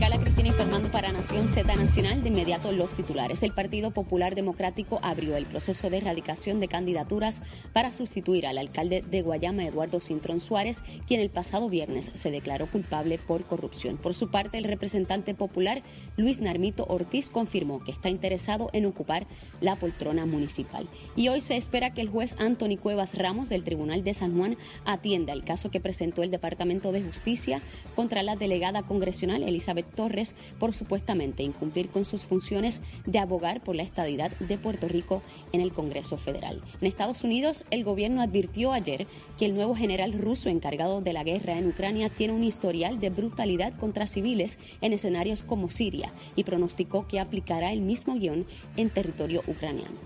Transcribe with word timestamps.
Carla 0.00 0.18
Cristina 0.18 0.48
informando 0.48 0.90
para 0.90 1.12
Nación 1.12 1.46
Z 1.46 1.76
Nacional. 1.76 2.22
De 2.22 2.30
inmediato 2.30 2.72
los 2.72 2.94
titulares. 2.94 3.42
El 3.42 3.52
Partido 3.52 3.90
Popular 3.90 4.34
Democrático 4.34 4.98
abrió 5.02 5.36
el 5.36 5.44
proceso 5.44 5.90
de 5.90 5.98
erradicación 5.98 6.58
de 6.58 6.68
candidaturas 6.68 7.42
para 7.74 7.92
sustituir 7.92 8.46
al 8.46 8.56
alcalde 8.56 9.04
de 9.06 9.20
Guayama, 9.20 9.66
Eduardo 9.66 10.00
Cintrón 10.00 10.40
Suárez, 10.40 10.82
quien 11.06 11.20
el 11.20 11.28
pasado 11.28 11.68
viernes 11.68 12.10
se 12.14 12.30
declaró 12.30 12.66
culpable 12.70 13.18
por 13.18 13.44
corrupción. 13.44 13.98
Por 13.98 14.14
su 14.14 14.30
parte, 14.30 14.56
el 14.56 14.64
representante 14.64 15.34
popular 15.34 15.82
Luis 16.16 16.40
Narmito 16.40 16.86
Ortiz 16.88 17.28
confirmó 17.28 17.84
que 17.84 17.92
está 17.92 18.08
interesado 18.08 18.70
en 18.72 18.86
ocupar 18.86 19.26
la 19.60 19.76
poltrona 19.76 20.24
municipal. 20.24 20.88
Y 21.14 21.28
hoy 21.28 21.42
se 21.42 21.58
espera 21.58 21.92
que 21.92 22.00
el 22.00 22.08
juez 22.08 22.36
Anthony 22.38 22.78
Cuevas 22.80 23.18
Ramos 23.18 23.50
del 23.50 23.64
Tribunal 23.64 24.02
de 24.02 24.14
San 24.14 24.34
Juan 24.34 24.56
atienda 24.86 25.34
el 25.34 25.44
caso 25.44 25.70
que 25.70 25.78
presentó 25.78 26.22
el 26.22 26.30
Departamento 26.30 26.90
de 26.90 27.02
Justicia 27.02 27.60
contra 27.94 28.22
la 28.22 28.36
delegada 28.36 28.82
congresional 28.82 29.42
Elizabeth 29.42 29.89
Torres 29.90 30.36
por 30.58 30.72
supuestamente 30.72 31.42
incumplir 31.42 31.90
con 31.90 32.04
sus 32.04 32.24
funciones 32.24 32.82
de 33.06 33.18
abogar 33.18 33.62
por 33.62 33.76
la 33.76 33.82
estadidad 33.82 34.30
de 34.38 34.58
Puerto 34.58 34.88
Rico 34.88 35.22
en 35.52 35.60
el 35.60 35.72
Congreso 35.72 36.16
Federal. 36.16 36.62
En 36.80 36.86
Estados 36.86 37.24
Unidos, 37.24 37.64
el 37.70 37.84
gobierno 37.84 38.22
advirtió 38.22 38.72
ayer 38.72 39.06
que 39.38 39.46
el 39.46 39.54
nuevo 39.54 39.74
general 39.74 40.12
ruso 40.12 40.48
encargado 40.48 41.00
de 41.00 41.12
la 41.12 41.24
guerra 41.24 41.58
en 41.58 41.68
Ucrania 41.68 42.08
tiene 42.08 42.32
un 42.32 42.44
historial 42.44 43.00
de 43.00 43.10
brutalidad 43.10 43.74
contra 43.74 44.06
civiles 44.06 44.58
en 44.80 44.92
escenarios 44.92 45.44
como 45.44 45.68
Siria 45.68 46.12
y 46.36 46.44
pronosticó 46.44 47.06
que 47.06 47.20
aplicará 47.20 47.72
el 47.72 47.80
mismo 47.80 48.14
guion 48.14 48.46
en 48.76 48.90
territorio 48.90 49.42
ucraniano. 49.46 49.98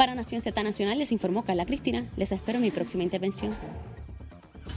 Para 0.00 0.14
Nación 0.14 0.40
Z 0.40 0.62
Nacional 0.62 0.98
les 0.98 1.12
informó 1.12 1.44
Carla 1.44 1.66
Cristina. 1.66 2.08
Les 2.16 2.32
espero 2.32 2.56
en 2.56 2.64
mi 2.64 2.70
próxima 2.70 3.02
intervención. 3.02 3.54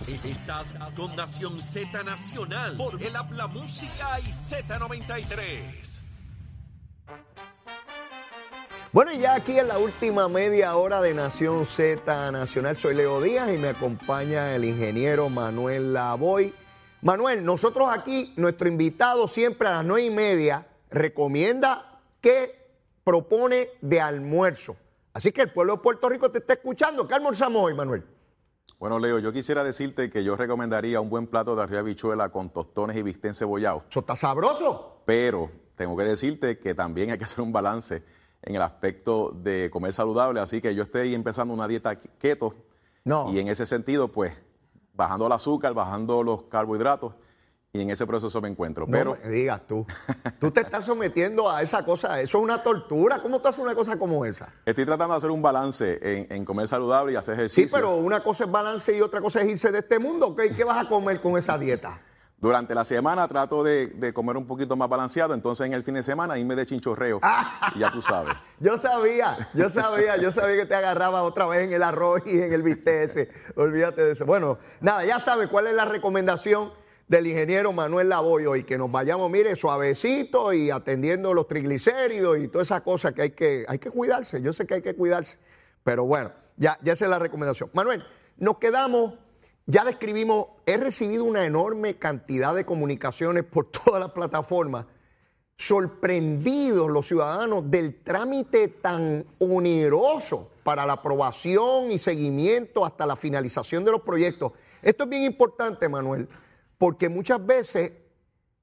Estás 0.08 0.76
con 0.96 1.16
Nación 1.16 1.60
Z 1.60 2.04
Nacional 2.04 2.78
por 2.78 3.02
el 3.02 3.16
Habla 3.16 3.48
Música 3.48 4.20
y 4.20 4.32
Z93. 4.32 6.02
Bueno, 8.92 9.12
y 9.12 9.20
ya 9.20 9.36
aquí 9.36 9.58
en 9.58 9.68
la 9.68 9.80
última 9.80 10.28
media 10.28 10.76
hora 10.76 11.02
de 11.02 11.14
Nación 11.14 11.66
Z 11.66 12.32
Nacional, 12.32 12.78
soy 12.78 12.96
Leo 12.96 13.22
Díaz 13.22 13.54
y 13.54 13.58
me 13.58 13.70
acompaña 13.70 14.56
el 14.56 14.66
ingeniero 14.66 15.30
Manuel 15.30 15.94
Lavoy. 15.94 16.54
Manuel, 17.02 17.44
nosotros 17.44 17.90
aquí, 17.92 18.34
nuestro 18.38 18.68
invitado 18.68 19.28
siempre 19.28 19.68
a 19.68 19.78
las 19.78 19.86
nueve 19.86 20.06
y 20.06 20.12
media 20.12 20.68
recomienda 20.92 22.00
que 22.22 22.64
propone 23.04 23.70
de 23.82 24.00
almuerzo. 24.00 24.78
Así 25.14 25.32
que 25.32 25.42
el 25.42 25.52
pueblo 25.52 25.78
de 25.78 25.82
Puerto 25.82 26.08
Rico 26.08 26.32
te 26.32 26.40
está 26.40 26.54
escuchando. 26.54 27.08
¿Qué 27.08 27.16
almorzamos 27.16 27.64
hoy, 27.64 27.74
Manuel? 27.74 28.13
Bueno, 28.84 29.00
Leo, 29.00 29.18
yo 29.20 29.32
quisiera 29.32 29.64
decirte 29.64 30.10
que 30.10 30.26
yo 30.26 30.36
recomendaría 30.36 31.00
un 31.00 31.10
buen 31.10 31.26
plato 31.26 31.56
de 31.56 31.64
arriba 31.64 31.84
bichuela 31.84 32.28
con 32.28 32.50
tostones 32.50 32.98
y 32.98 33.02
bistec 33.02 33.34
cebollado. 33.34 33.86
¿Eso 33.90 34.02
está 34.02 34.14
sabroso? 34.14 34.98
Pero 35.06 35.50
tengo 35.78 35.96
que 35.96 36.04
decirte 36.04 36.60
que 36.60 36.76
también 36.76 37.10
hay 37.10 37.18
que 37.18 37.24
hacer 37.24 37.46
un 37.46 37.54
balance 37.54 38.04
en 38.42 38.56
el 38.58 38.62
aspecto 38.62 39.32
de 39.42 39.70
comer 39.72 39.94
saludable, 39.94 40.42
así 40.42 40.60
que 40.60 40.76
yo 40.76 40.84
estoy 40.84 41.16
empezando 41.16 41.54
una 41.54 41.66
dieta 41.66 41.98
keto. 41.98 42.56
No. 43.06 43.32
Y 43.32 43.40
en 43.40 43.48
ese 43.48 43.66
sentido, 43.66 44.10
pues, 44.10 44.34
bajando 44.94 45.28
el 45.28 45.32
azúcar, 45.32 45.74
bajando 45.74 46.22
los 46.22 46.42
carbohidratos, 46.50 47.14
y 47.76 47.82
en 47.82 47.90
ese 47.90 48.06
proceso 48.06 48.40
me 48.40 48.48
encuentro. 48.50 48.86
Pero 48.86 49.16
No 49.16 49.18
me 49.28 49.32
digas 49.36 49.62
tú. 49.68 49.84
Tú 50.40 50.52
te 50.52 50.62
estás 50.62 50.86
sometiendo 50.86 51.50
a 51.50 51.64
esa 51.64 51.84
cosa. 51.84 52.22
Eso 52.22 52.38
es 52.38 52.44
una 52.44 52.62
tortura. 52.62 53.20
¿Cómo 53.20 53.42
tú 53.42 53.48
haces 53.48 53.60
una 53.64 53.74
cosa 53.74 53.98
como 53.98 54.24
esa? 54.26 54.48
estoy 54.64 54.86
tratando 54.86 55.16
de 55.16 55.18
hacer 55.18 55.32
un 55.32 55.42
balance 55.42 55.98
en, 56.04 56.28
en 56.32 56.46
comer 56.46 56.68
saludable 56.68 57.14
y 57.14 57.16
hacer 57.16 57.34
Sí, 57.34 57.42
ejercicio. 57.62 57.76
pero 57.76 57.96
una 57.96 58.22
cosa 58.22 58.44
es 58.44 58.52
balance 58.52 58.96
y 58.96 59.02
otra 59.02 59.22
cosa 59.22 59.42
es 59.42 59.48
irse 59.48 59.72
de 59.72 59.80
este 59.80 59.98
mundo. 59.98 60.36
¿Qué, 60.36 60.56
qué 60.56 60.64
vas 60.64 60.86
a 60.86 60.88
comer 60.88 61.20
con 61.20 61.36
esa 61.36 61.58
dieta? 61.58 62.00
Durante 62.38 62.76
la 62.76 62.86
semana 62.86 63.28
trato 63.28 63.64
de, 63.64 63.88
de 63.88 64.14
comer 64.14 64.38
un 64.38 64.46
poquito 64.46 64.76
más 64.76 64.88
balanceado, 64.88 65.34
entonces 65.34 65.66
en 65.66 65.74
el 65.74 65.82
fin 65.84 65.96
de 65.96 66.04
semana 66.04 66.38
irme 66.38 66.56
de 66.56 66.68
chinchorreo. 66.68 67.22
y 67.76 67.80
ya 67.80 67.90
tú 67.90 68.04
sabes. 68.04 68.36
Yo 68.60 68.78
sabía, 68.78 69.50
yo 69.56 69.68
sabía, 69.70 70.16
yo 70.18 70.32
sabía 70.32 70.56
que 70.58 70.66
te 70.66 70.76
agarraba 70.76 71.24
otra 71.24 71.48
vez 71.48 71.64
en 71.68 71.74
el 71.74 71.82
arroz 71.84 72.22
y 72.28 72.40
en 72.40 72.54
el 72.54 72.62
bistec 72.62 73.10
ese. 73.10 73.30
Olvídate 73.56 74.04
de 74.06 74.12
eso. 74.12 74.26
Bueno, 74.26 74.58
nada, 74.80 75.04
ya 75.06 75.20
sabes 75.20 75.50
cuál 75.50 75.68
es 75.68 75.74
la 75.74 75.84
recomendación 75.86 76.72
del 77.14 77.28
ingeniero 77.28 77.72
Manuel 77.74 78.10
Lavoy 78.10 78.48
hoy, 78.48 78.64
que 78.64 78.76
nos 78.76 78.92
vayamos, 78.92 79.30
mire, 79.30 79.56
suavecito 79.56 80.52
y 80.52 80.72
atendiendo 80.72 81.32
los 81.36 81.48
triglicéridos 81.48 82.40
y 82.40 82.48
todas 82.48 82.70
esas 82.70 82.82
cosas 82.82 83.14
que 83.14 83.22
hay 83.22 83.30
que, 83.30 83.66
hay 83.68 83.78
que 83.78 83.92
cuidarse. 83.92 84.42
Yo 84.42 84.52
sé 84.52 84.66
que 84.66 84.74
hay 84.74 84.82
que 84.82 84.96
cuidarse, 84.96 85.38
pero 85.84 86.06
bueno, 86.06 86.32
ya, 86.58 86.80
ya 86.82 86.94
esa 86.94 87.06
es 87.06 87.12
la 87.12 87.20
recomendación. 87.20 87.70
Manuel, 87.74 88.04
nos 88.38 88.58
quedamos, 88.58 89.14
ya 89.68 89.86
describimos, 89.86 90.48
he 90.66 90.76
recibido 90.78 91.24
una 91.26 91.46
enorme 91.46 92.00
cantidad 92.00 92.56
de 92.56 92.66
comunicaciones 92.66 93.44
por 93.44 93.70
todas 93.86 94.00
las 94.00 94.12
plataformas 94.12 94.88
sorprendidos 95.56 96.90
los 96.90 97.08
ciudadanos 97.08 97.70
del 97.70 98.02
trámite 98.02 98.70
tan 98.70 99.24
oneroso 99.38 100.50
para 100.64 100.84
la 100.88 100.94
aprobación 100.94 101.92
y 101.92 102.00
seguimiento 102.00 102.84
hasta 102.84 103.06
la 103.06 103.16
finalización 103.16 103.86
de 103.86 103.92
los 103.92 104.02
proyectos. 104.02 104.54
Esto 104.82 105.04
es 105.04 105.10
bien 105.12 105.24
importante, 105.24 105.88
Manuel, 105.88 106.28
porque 106.84 107.08
muchas 107.08 107.46
veces 107.46 107.94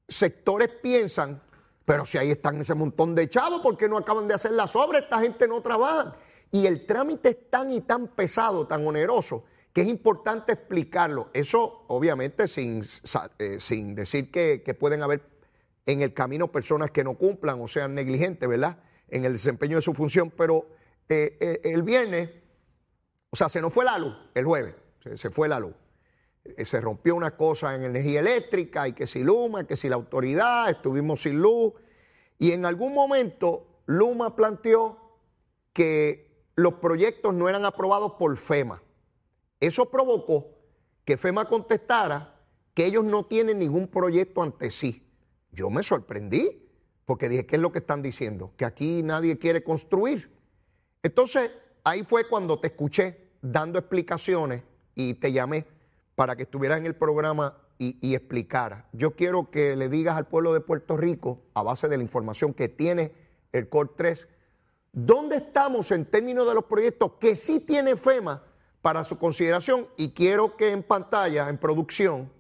sectores 0.07 0.69
piensan, 0.83 1.41
pero 1.87 2.05
si 2.05 2.19
ahí 2.19 2.31
están 2.31 2.61
ese 2.61 2.75
montón 2.75 3.15
de 3.15 3.31
chavos, 3.31 3.63
¿por 3.63 3.79
qué 3.79 3.89
no 3.89 3.97
acaban 3.97 4.29
de 4.29 4.35
hacer 4.35 4.51
las 4.51 4.77
obras? 4.77 5.05
Esta 5.05 5.21
gente 5.21 5.49
no 5.49 5.63
trabaja. 5.63 6.17
Y 6.51 6.67
el 6.67 6.85
trámite 6.85 7.31
es 7.31 7.49
tan 7.49 7.71
y 7.71 7.81
tan 7.81 8.09
pesado, 8.09 8.67
tan 8.67 8.87
oneroso, 8.87 9.45
que 9.73 9.81
es 9.81 9.89
importante 9.89 10.53
explicarlo. 10.53 11.31
Eso, 11.33 11.87
obviamente, 11.89 12.47
sin, 12.47 12.87
eh, 13.39 13.57
sin 13.59 13.95
decir 13.95 14.31
que, 14.31 14.63
que 14.63 14.75
pueden 14.75 15.03
haber 15.03 15.23
en 15.87 16.03
el 16.03 16.13
camino 16.13 16.53
personas 16.53 16.91
que 16.91 17.03
no 17.03 17.15
cumplan 17.15 17.59
o 17.63 17.69
sean 17.69 17.95
negligentes, 17.95 18.47
¿verdad? 18.47 18.81
En 19.09 19.25
el 19.25 19.33
desempeño 19.33 19.77
de 19.77 19.83
su 19.83 19.95
función, 19.95 20.31
pero 20.31 20.67
eh, 21.09 21.39
eh, 21.41 21.61
el 21.65 21.83
viernes, 21.83 22.29
o 23.31 23.37
sea, 23.37 23.49
se 23.49 23.63
nos 23.63 23.73
fue 23.73 23.87
la 23.87 23.97
luz 23.97 24.15
el 24.35 24.45
jueves, 24.45 24.75
se, 25.03 25.17
se 25.17 25.31
fue 25.31 25.49
la 25.49 25.59
luz. 25.59 25.73
Eh, 26.45 26.65
Se 26.65 26.81
rompió 26.81 27.15
una 27.15 27.37
cosa 27.37 27.75
en 27.75 27.83
energía 27.83 28.21
eléctrica 28.21 28.89
y 28.89 28.93
que 28.93 29.06
si 29.06 29.23
Luma, 29.23 29.67
que 29.67 29.77
si 29.77 29.89
la 29.89 29.97
autoridad, 29.97 30.71
estuvimos 30.71 31.23
sin 31.23 31.41
luz. 31.41 31.75
Y 32.39 32.53
en 32.53 32.65
algún 32.65 32.95
momento 32.95 33.67
Luma 33.87 34.34
planteó 34.34 34.99
que 35.73 36.31
los 36.56 36.75
proyectos 36.75 37.34
no 37.34 37.49
eran 37.49 37.65
aprobados 37.65 38.12
por 38.12 38.37
FEMA. 38.37 38.83
Eso 39.61 39.91
provocó 39.91 40.49
que 41.05 41.17
FEMA 41.17 41.47
contestara 41.47 42.41
que 42.75 42.87
ellos 42.87 43.05
no 43.05 43.27
tienen 43.27 43.59
ningún 43.59 43.89
proyecto 43.89 44.43
ante 44.43 44.71
sí. 44.71 45.07
Yo 45.53 45.71
me 45.71 45.83
sorprendí, 45.83 46.69
porque 47.05 47.28
dije, 47.28 47.47
¿qué 47.47 47.57
es 47.57 47.62
lo 47.62 47.72
que 47.72 47.81
están 47.81 48.03
diciendo? 48.03 48.53
Que 48.57 48.65
aquí 48.65 49.03
nadie 49.03 49.39
quiere 49.39 49.65
construir. 49.65 50.31
Entonces, 51.03 51.51
ahí 51.84 52.05
fue 52.05 52.28
cuando 52.28 52.61
te 52.61 52.69
escuché 52.69 53.31
dando 53.43 53.78
explicaciones 53.78 54.62
y 54.95 55.15
te 55.15 55.33
llamé 55.33 55.67
para 56.21 56.37
que 56.37 56.43
estuvieras 56.43 56.79
en 56.81 56.85
el 56.85 56.95
programa 56.95 57.57
y, 57.79 57.97
y 58.07 58.15
explicara. 58.15 58.87
Yo 58.93 59.17
quiero 59.17 59.51
que 59.51 59.75
le 59.75 59.89
digas 59.89 60.19
al 60.19 60.27
pueblo 60.27 60.53
de 60.53 60.61
Puerto 60.61 60.99
Rico, 60.99 61.41
a 61.55 61.63
base 61.63 61.89
de 61.89 61.97
la 61.97 62.03
información 62.03 62.53
que 62.53 62.69
tiene 62.69 63.15
el 63.53 63.71
COR 63.71 63.95
3, 63.97 64.29
¿Dónde 64.93 65.37
estamos 65.37 65.91
en 65.93 66.05
términos 66.05 66.47
de 66.47 66.53
los 66.53 66.65
proyectos 66.67 67.13
que 67.19 67.37
sí 67.37 67.61
tiene 67.61 67.97
FEMA 67.97 68.43
para 68.83 69.03
su 69.03 69.19
consideración? 69.19 69.89
Y 69.97 70.11
quiero 70.11 70.59
que 70.59 70.73
en 70.73 70.83
pantalla, 70.83 71.49
en 71.49 71.57
producción, 71.57 72.31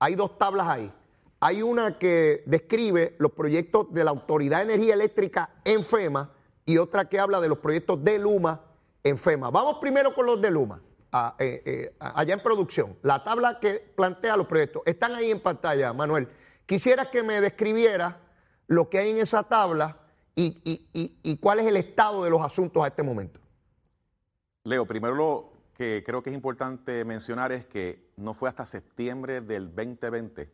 hay 0.00 0.16
dos 0.16 0.36
tablas 0.36 0.66
ahí. 0.66 0.92
Hay 1.38 1.62
una 1.62 1.96
que 1.96 2.42
describe 2.44 3.14
los 3.20 3.30
proyectos 3.30 3.92
de 3.92 4.02
la 4.02 4.10
Autoridad 4.10 4.58
de 4.58 4.72
Energía 4.72 4.94
Eléctrica 4.94 5.50
en 5.64 5.84
FEMA 5.84 6.32
y 6.66 6.78
otra 6.78 7.08
que 7.08 7.20
habla 7.20 7.40
de 7.40 7.48
los 7.48 7.58
proyectos 7.58 8.02
de 8.02 8.18
Luma 8.18 8.64
en 9.04 9.16
FEMA. 9.16 9.50
Vamos 9.50 9.76
primero 9.80 10.12
con 10.12 10.26
los 10.26 10.40
de 10.40 10.50
Luma, 10.50 10.82
eh, 11.38 11.62
eh, 11.64 11.96
allá 11.98 12.34
en 12.34 12.40
producción. 12.40 12.96
La 13.02 13.22
tabla 13.24 13.58
que 13.60 13.92
plantea 13.96 14.36
los 14.36 14.46
proyectos. 14.46 14.82
Están 14.86 15.14
ahí 15.14 15.30
en 15.30 15.40
pantalla, 15.40 15.92
Manuel. 15.92 16.28
Quisiera 16.66 17.10
que 17.10 17.22
me 17.22 17.40
describiera 17.40 18.20
lo 18.66 18.88
que 18.90 18.98
hay 18.98 19.10
en 19.10 19.18
esa 19.18 19.42
tabla 19.42 19.98
y, 20.34 20.60
y- 20.64 20.88
y- 20.92 21.18
y 21.22 21.36
cuál 21.38 21.60
es 21.60 21.66
el 21.66 21.76
estado 21.76 22.22
de 22.24 22.30
los 22.30 22.40
asuntos 22.42 22.84
a 22.84 22.88
este 22.88 23.02
momento. 23.02 23.40
Leo, 24.64 24.84
primero 24.86 25.14
lo 25.14 25.52
que 25.74 26.02
creo 26.04 26.22
que 26.22 26.30
es 26.30 26.36
importante 26.36 27.04
mencionar 27.04 27.52
es 27.52 27.64
que 27.66 28.10
no 28.16 28.34
fue 28.34 28.48
hasta 28.48 28.66
septiembre 28.66 29.40
del 29.40 29.74
2020 29.74 30.52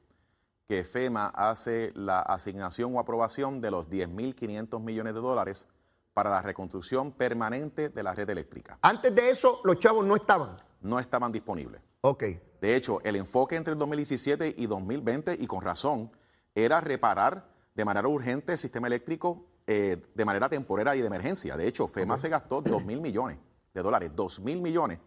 que 0.68 0.84
FEMA 0.84 1.26
hace 1.26 1.92
la 1.94 2.20
asignación 2.20 2.94
o 2.94 3.00
aprobación 3.00 3.60
de 3.60 3.70
los 3.70 3.88
10.500 3.90 4.80
millones 4.80 5.14
de 5.14 5.20
dólares 5.20 5.66
para 6.14 6.30
la 6.30 6.40
reconstrucción 6.40 7.12
permanente 7.12 7.88
de 7.90 8.02
la 8.02 8.14
red 8.14 8.30
eléctrica. 8.30 8.78
Antes 8.80 9.14
de 9.14 9.30
eso, 9.30 9.60
los 9.64 9.78
chavos 9.80 10.06
no 10.06 10.14
estaban. 10.14 10.56
No 10.80 10.98
estaban 10.98 11.32
disponibles. 11.32 11.82
Ok. 12.02 12.24
De 12.60 12.76
hecho, 12.76 13.00
el 13.02 13.16
enfoque 13.16 13.56
entre 13.56 13.72
el 13.72 13.78
2017 13.78 14.54
y 14.56 14.66
2020, 14.66 15.36
y 15.38 15.46
con 15.46 15.60
razón, 15.60 16.10
era 16.54 16.80
reparar 16.80 17.48
de 17.74 17.84
manera 17.84 18.06
urgente 18.08 18.52
el 18.52 18.58
sistema 18.58 18.86
eléctrico 18.86 19.44
eh, 19.66 20.00
de 20.14 20.24
manera 20.24 20.48
temporera 20.48 20.94
y 20.94 21.00
de 21.00 21.06
emergencia. 21.06 21.56
De 21.56 21.66
hecho, 21.66 21.88
FEMA 21.88 22.16
se 22.16 22.28
gastó 22.28 22.62
2 22.62 22.84
mil 22.84 23.00
millones 23.00 23.38
de 23.72 23.82
dólares, 23.82 24.12
2 24.14 24.40
mil 24.40 24.60
millones 24.60 24.98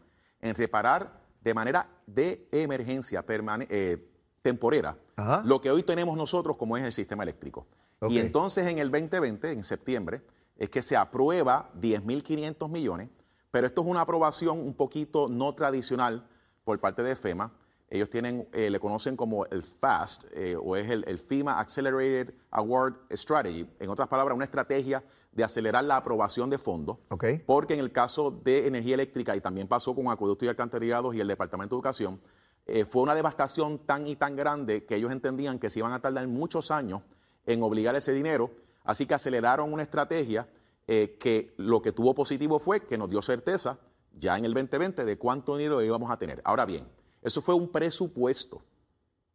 en 0.42 0.56
reparar 0.56 1.22
de 1.42 1.54
manera 1.54 1.88
de 2.06 2.48
emergencia 2.52 3.24
eh, 3.28 4.12
temporera 4.42 4.98
Ajá. 5.16 5.42
lo 5.46 5.62
que 5.62 5.72
hoy 5.72 5.84
tenemos 5.84 6.18
nosotros 6.18 6.58
como 6.58 6.76
es 6.76 6.84
el 6.84 6.92
sistema 6.92 7.24
eléctrico. 7.24 7.68
Ok. 8.00 8.12
Y 8.12 8.20
entonces 8.20 8.68
en 8.68 8.80
el 8.80 8.92
2020, 8.92 9.52
en 9.52 9.64
septiembre, 9.64 10.22
es 10.58 10.70
que 10.70 10.82
se 10.82 10.96
aprueba 10.96 11.72
10.500 11.80 12.70
millones, 12.70 13.10
pero 13.52 13.68
esto 13.68 13.82
es 13.82 13.88
una 13.88 14.02
aprobación 14.02 14.60
un 14.60 14.74
poquito 14.74 15.28
no 15.30 15.54
tradicional 15.54 16.28
por 16.64 16.80
parte 16.80 17.04
de 17.04 17.16
FEMA. 17.16 17.52
Ellos 17.90 18.10
tienen, 18.10 18.48
eh, 18.52 18.70
le 18.70 18.80
conocen 18.80 19.16
como 19.16 19.46
el 19.46 19.64
FAST, 19.64 20.26
eh, 20.34 20.58
o 20.62 20.76
es 20.76 20.90
el, 20.90 21.06
el 21.08 21.20
FEMA 21.20 21.60
Accelerated 21.60 22.34
Award 22.52 22.96
Strategy. 23.12 23.66
En 23.80 23.90
otras 23.90 24.10
palabras, 24.10 24.36
una 24.36 24.44
estrategia 24.44 25.02
de 25.32 25.44
acelerar 25.44 25.86
la 25.86 25.98
aprobación 25.98 26.50
de 26.50 26.58
fondos. 26.58 26.98
Ok. 27.10 27.26
Porque 27.46 27.76
en 27.76 27.80
el 27.80 27.92
caso 27.92 28.32
de 28.32 28.68
energía 28.68 28.96
eléctrica, 28.96 29.36
y 29.36 29.42
también 29.42 29.68
pasó 29.68 29.96
con 29.96 30.10
acueductos 30.10 30.46
y 30.46 30.50
alcantarillados 30.50 31.16
y 31.16 31.22
el 31.22 31.28
Departamento 31.28 31.76
de 31.76 31.78
Educación, 31.78 32.20
eh, 32.66 32.84
fue 32.84 33.02
una 33.02 33.16
devastación 33.16 33.80
tan 33.80 34.08
y 34.08 34.18
tan 34.18 34.36
grande 34.36 34.84
que 34.84 34.96
ellos 34.96 35.12
entendían 35.12 35.58
que 35.58 35.70
se 35.70 35.80
iban 35.80 35.94
a 35.94 36.02
tardar 36.02 36.28
muchos 36.28 36.70
años 36.70 37.02
en 37.46 37.64
obligar 37.64 37.96
ese 37.96 38.12
dinero, 38.12 38.52
así 38.88 39.06
que 39.06 39.14
aceleraron 39.14 39.72
una 39.72 39.84
estrategia 39.84 40.48
eh, 40.88 41.18
que 41.20 41.54
lo 41.58 41.82
que 41.82 41.92
tuvo 41.92 42.16
positivo 42.16 42.58
fue 42.58 42.86
que 42.86 42.98
nos 42.98 43.10
dio 43.10 43.22
certeza 43.22 43.78
ya 44.18 44.38
en 44.38 44.46
el 44.46 44.54
2020 44.54 45.04
de 45.04 45.18
cuánto 45.18 45.58
dinero 45.58 45.84
íbamos 45.84 46.10
a 46.10 46.18
tener. 46.18 46.42
Ahora 46.46 46.66
bien, 46.66 46.88
eso 47.22 47.42
fue 47.42 47.54
un 47.54 47.68
presupuesto, 47.68 48.64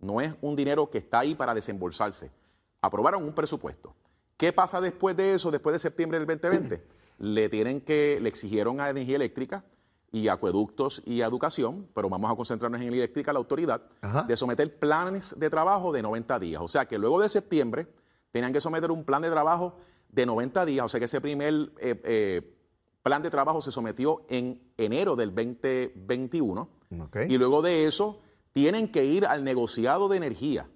no 0.01 0.21
es 0.21 0.35
un 0.41 0.57
dinero 0.57 0.91
que 0.91 0.99
está 0.99 1.21
ahí 1.21 1.35
para 1.35 1.55
desembolsarse. 1.55 2.33
Aprobaron 2.81 3.23
un 3.23 3.35
presupuesto. 3.35 3.95
¿Qué 4.39 4.53
pasa 4.53 4.81
después 4.81 5.17
de 5.17 5.35
eso, 5.35 5.51
después 5.51 5.75
de 5.75 5.79
septiembre 5.79 6.19
del 6.19 6.27
2020? 6.27 6.83
Le 7.19 7.49
tienen 7.51 7.83
que, 7.83 8.19
le 8.21 8.29
exigieron 8.29 8.81
a 8.81 8.89
energía 8.89 9.15
eléctrica 9.15 9.65
y 10.11 10.27
acueductos 10.29 11.03
y 11.05 11.21
a 11.21 11.27
educación, 11.27 11.87
pero 11.95 12.09
vamos 12.09 12.33
a 12.33 12.35
concentrarnos 12.35 12.81
en 12.81 12.89
energía 12.89 13.05
eléctrica, 13.05 13.33
la 13.33 13.39
autoridad, 13.39 13.83
Ajá. 14.01 14.23
de 14.23 14.37
someter 14.37 14.77
planes 14.77 15.39
de 15.39 15.49
trabajo 15.49 15.93
de 15.93 16.03
90 16.03 16.39
días. 16.41 16.63
O 16.63 16.67
sea 16.67 16.87
que 16.87 16.99
luego 16.99 17.21
de 17.21 17.29
septiembre 17.29 17.87
tenían 18.33 18.53
que 18.53 18.61
someter 18.61 18.91
un 18.91 19.05
plan 19.05 19.23
de 19.23 19.31
trabajo 19.31 19.77
de 20.09 20.27
90 20.27 20.65
días, 20.67 20.85
o 20.85 20.89
sea 20.89 20.99
que 21.01 21.07
ese 21.07 21.21
primer 21.21 21.55
eh, 21.79 22.01
eh, 22.05 22.57
plan 23.03 23.23
de 23.23 23.31
trabajo 23.31 23.61
se 23.63 23.71
sometió 23.71 24.25
en 24.29 24.61
enero 24.77 25.17
del 25.17 25.35
2021. 25.35 26.69
Ok. 27.01 27.17
Y 27.29 27.39
luego 27.39 27.63
de 27.63 27.87
eso 27.87 28.21
tienen 28.53 28.91
que 28.93 29.05
ir 29.05 29.27
al 29.27 29.45
negociado 29.45 30.09
de 30.09 30.17
energía 30.17 30.69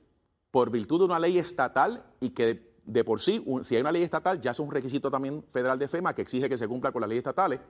por 0.51 0.71
virtud 0.71 1.01
de 1.01 1.05
una 1.05 1.19
ley 1.19 1.39
estatal 1.39 2.05
y 2.21 2.31
que 2.31 2.75
de 2.85 3.05
por 3.05 3.21
sí, 3.21 3.43
un- 3.45 3.65
si 3.65 3.75
hay 3.75 3.81
una 3.81 3.93
ley 3.93 4.03
estatal, 4.03 4.41
ya 4.41 4.53
es 4.53 4.61
un 4.61 4.71
requisito 4.71 5.11
también 5.11 5.43
federal 5.53 5.79
de 5.79 5.89
FEMA 5.89 6.15
que 6.15 6.23
exige 6.23 6.49
que 6.49 6.57
se 6.57 6.69
cumpla 6.69 6.93
con 6.93 7.01
las 7.01 7.09
leyes 7.09 7.21
estatales, 7.23 7.61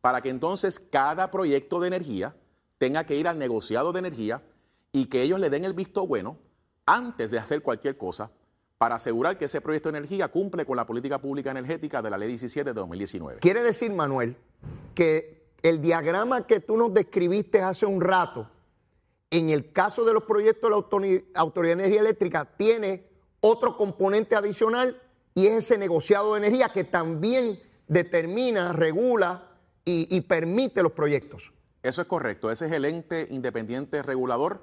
para 0.00 0.20
que 0.20 0.28
entonces 0.30 0.80
cada 0.80 1.30
proyecto 1.30 1.78
de 1.80 1.86
energía 1.88 2.34
tenga 2.78 3.04
que 3.04 3.16
ir 3.16 3.28
al 3.28 3.38
negociado 3.38 3.92
de 3.92 4.00
energía 4.00 4.42
y 4.92 5.06
que 5.06 5.22
ellos 5.22 5.38
le 5.40 5.48
den 5.48 5.64
el 5.64 5.72
visto 5.74 6.06
bueno 6.06 6.38
antes 6.86 7.30
de 7.30 7.38
hacer 7.38 7.62
cualquier 7.62 7.96
cosa 7.96 8.30
para 8.84 8.96
asegurar 8.96 9.38
que 9.38 9.46
ese 9.46 9.62
proyecto 9.62 9.90
de 9.90 9.96
energía 9.96 10.28
cumple 10.28 10.66
con 10.66 10.76
la 10.76 10.84
política 10.84 11.18
pública 11.18 11.50
energética 11.50 12.02
de 12.02 12.10
la 12.10 12.18
ley 12.18 12.28
17 12.28 12.68
de 12.68 12.74
2019. 12.74 13.38
Quiere 13.40 13.62
decir, 13.62 13.90
Manuel, 13.90 14.36
que 14.94 15.46
el 15.62 15.80
diagrama 15.80 16.46
que 16.46 16.60
tú 16.60 16.76
nos 16.76 16.92
describiste 16.92 17.62
hace 17.62 17.86
un 17.86 18.02
rato, 18.02 18.46
en 19.30 19.48
el 19.48 19.72
caso 19.72 20.04
de 20.04 20.12
los 20.12 20.24
proyectos 20.24 20.68
de 20.68 20.76
la 20.76 20.76
Autori- 20.76 21.24
Autoridad 21.34 21.76
de 21.78 21.82
Energía 21.84 22.02
Eléctrica, 22.02 22.44
tiene 22.58 23.06
otro 23.40 23.78
componente 23.78 24.36
adicional 24.36 25.00
y 25.34 25.46
es 25.46 25.54
ese 25.64 25.78
negociado 25.78 26.34
de 26.34 26.40
energía 26.46 26.68
que 26.68 26.84
también 26.84 27.58
determina, 27.88 28.74
regula 28.74 29.48
y, 29.82 30.14
y 30.14 30.20
permite 30.20 30.82
los 30.82 30.92
proyectos. 30.92 31.54
Eso 31.82 32.02
es 32.02 32.06
correcto. 32.06 32.50
Ese 32.50 32.66
es 32.66 32.72
el 32.72 32.84
ente 32.84 33.28
independiente 33.30 34.02
regulador 34.02 34.60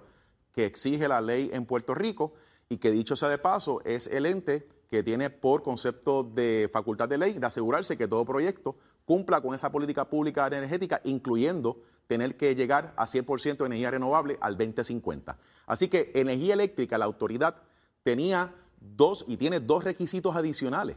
que 0.54 0.66
exige 0.68 1.08
la 1.08 1.22
ley 1.22 1.50
en 1.52 1.66
Puerto 1.66 1.96
Rico 1.96 2.34
y 2.72 2.78
que 2.78 2.90
dicho 2.90 3.18
sea 3.18 3.28
de 3.28 3.38
paso, 3.38 3.82
es 3.84 4.08
el 4.08 4.26
ente 4.26 4.66
que 4.90 5.04
tiene 5.04 5.30
por 5.30 5.62
concepto 5.62 6.24
de 6.24 6.70
facultad 6.72 7.10
de 7.10 7.18
ley 7.18 7.34
de 7.34 7.46
asegurarse 7.46 7.98
que 7.98 8.08
todo 8.08 8.24
proyecto 8.24 8.78
cumpla 9.04 9.42
con 9.42 9.54
esa 9.54 9.70
política 9.74 10.10
pública 10.10 10.48
energética, 10.48 11.02
incluyendo 11.04 11.82
tener 12.08 12.38
que 12.38 12.56
llegar 12.56 12.94
a 12.96 13.06
100% 13.06 13.58
de 13.58 13.66
energía 13.66 13.92
renovable 13.92 14.38
al 14.40 14.58
2050. 14.58 15.38
Así 15.66 15.90
que 15.90 16.14
energía 16.16 16.54
eléctrica, 16.54 16.98
la 16.98 17.04
autoridad 17.04 17.58
tenía 18.04 18.56
dos 18.80 19.26
y 19.28 19.36
tiene 19.36 19.60
dos 19.60 19.84
requisitos 19.84 20.34
adicionales. 20.38 20.96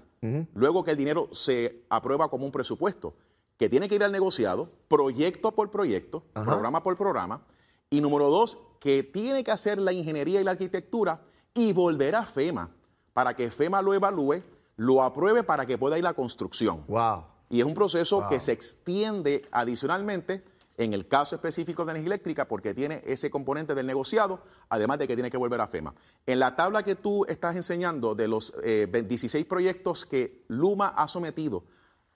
Luego 0.55 0.85
que 0.85 0.93
el 0.93 0.97
dinero 0.97 1.29
se 1.33 1.83
aprueba 1.89 2.31
como 2.31 2.47
un 2.47 2.53
presupuesto, 2.53 3.17
que 3.59 3.69
tiene 3.69 3.89
que 3.89 3.97
ir 3.97 4.05
al 4.05 4.13
negociado, 4.13 4.71
proyecto 4.87 5.51
por 5.51 5.73
proyecto, 5.73 6.23
Ajá. 6.35 6.53
programa 6.53 6.85
por 6.85 6.97
programa. 6.97 7.43
Y 7.91 8.01
número 8.01 8.31
dos, 8.31 8.59
que 8.79 9.03
tiene 9.03 9.43
que 9.43 9.51
hacer 9.51 9.79
la 9.81 9.93
ingeniería 9.93 10.41
y 10.41 10.45
la 10.45 10.53
arquitectura 10.53 11.21
y 11.55 11.73
volver 11.73 12.17
a 12.17 12.27
FEMA 12.27 12.71
para 13.13 13.35
que 13.35 13.51
FEMA 13.51 13.81
lo 13.81 13.95
evalúe, 13.95 14.43
lo 14.77 15.03
apruebe 15.03 15.45
para 15.45 15.65
que 15.65 15.79
pueda 15.79 15.97
ir 15.97 16.05
la 16.05 16.15
construcción. 16.15 16.85
Wow. 16.89 17.25
Y 17.49 17.61
es 17.61 17.67
un 17.67 17.75
proceso 17.75 18.27
que 18.29 18.41
se 18.41 18.53
extiende 18.53 19.47
adicionalmente 19.53 20.43
en 20.77 20.93
el 20.93 21.07
caso 21.07 21.37
específico 21.37 21.85
de 21.85 21.93
energía 21.93 22.09
eléctrica 22.09 22.49
porque 22.49 22.75
tiene 22.75 23.03
ese 23.07 23.31
componente 23.31 23.75
del 23.75 23.87
negociado, 23.87 24.41
además 24.69 24.99
de 24.99 25.07
que 25.07 25.15
tiene 25.15 25.31
que 25.31 25.37
volver 25.37 25.61
a 25.61 25.69
FEMA. 25.69 25.95
En 26.27 26.41
la 26.41 26.57
tabla 26.57 26.83
que 26.83 26.97
tú 26.97 27.25
estás 27.27 27.55
enseñando 27.55 28.17
de 28.17 28.27
los 28.27 28.53
eh, 28.63 28.89
16 29.07 29.47
proyectos 29.47 30.05
que 30.05 30.45
Luma 30.49 30.89
ha 30.89 31.07
sometido 31.07 31.63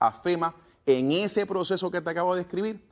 a 0.00 0.10
FEMA, 0.10 0.54
en 0.86 1.12
ese 1.12 1.46
proceso 1.46 1.90
que 1.90 2.00
te 2.00 2.10
acabo 2.10 2.34
de 2.34 2.40
describir, 2.40 2.82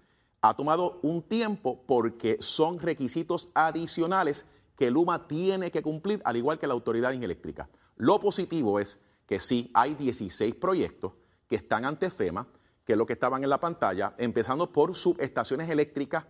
ha 0.43 0.55
tomado 0.55 1.01
un 1.03 1.23
tiempo 1.23 1.83
porque 1.87 2.37
son 2.41 2.79
requisitos 2.79 3.49
adicionales 3.55 4.45
que 4.77 4.91
Luma 4.91 5.27
tiene 5.27 5.71
que 5.71 5.83
cumplir, 5.83 6.21
al 6.25 6.37
igual 6.37 6.59
que 6.59 6.67
la 6.67 6.75
Autoridad 6.75 7.13
Eléctrica. 7.13 7.69
Lo 7.97 8.21
positivo 8.21 8.79
es 8.79 9.01
que 9.27 9.41
sí 9.41 9.71
hay 9.75 9.95
16 9.95 10.55
proyectos 10.57 11.13
que 11.49 11.57
están 11.57 11.85
ante 11.85 12.11
FEMA, 12.11 12.47
que 12.85 12.93
es 12.93 12.99
lo 12.99 13.07
que 13.07 13.15
estaban 13.15 13.43
en 13.43 13.51
la 13.51 13.59
pantalla, 13.59 14.15
empezando 14.19 14.73
por 14.73 14.95
subestaciones 14.95 15.69
eléctricas 15.71 16.25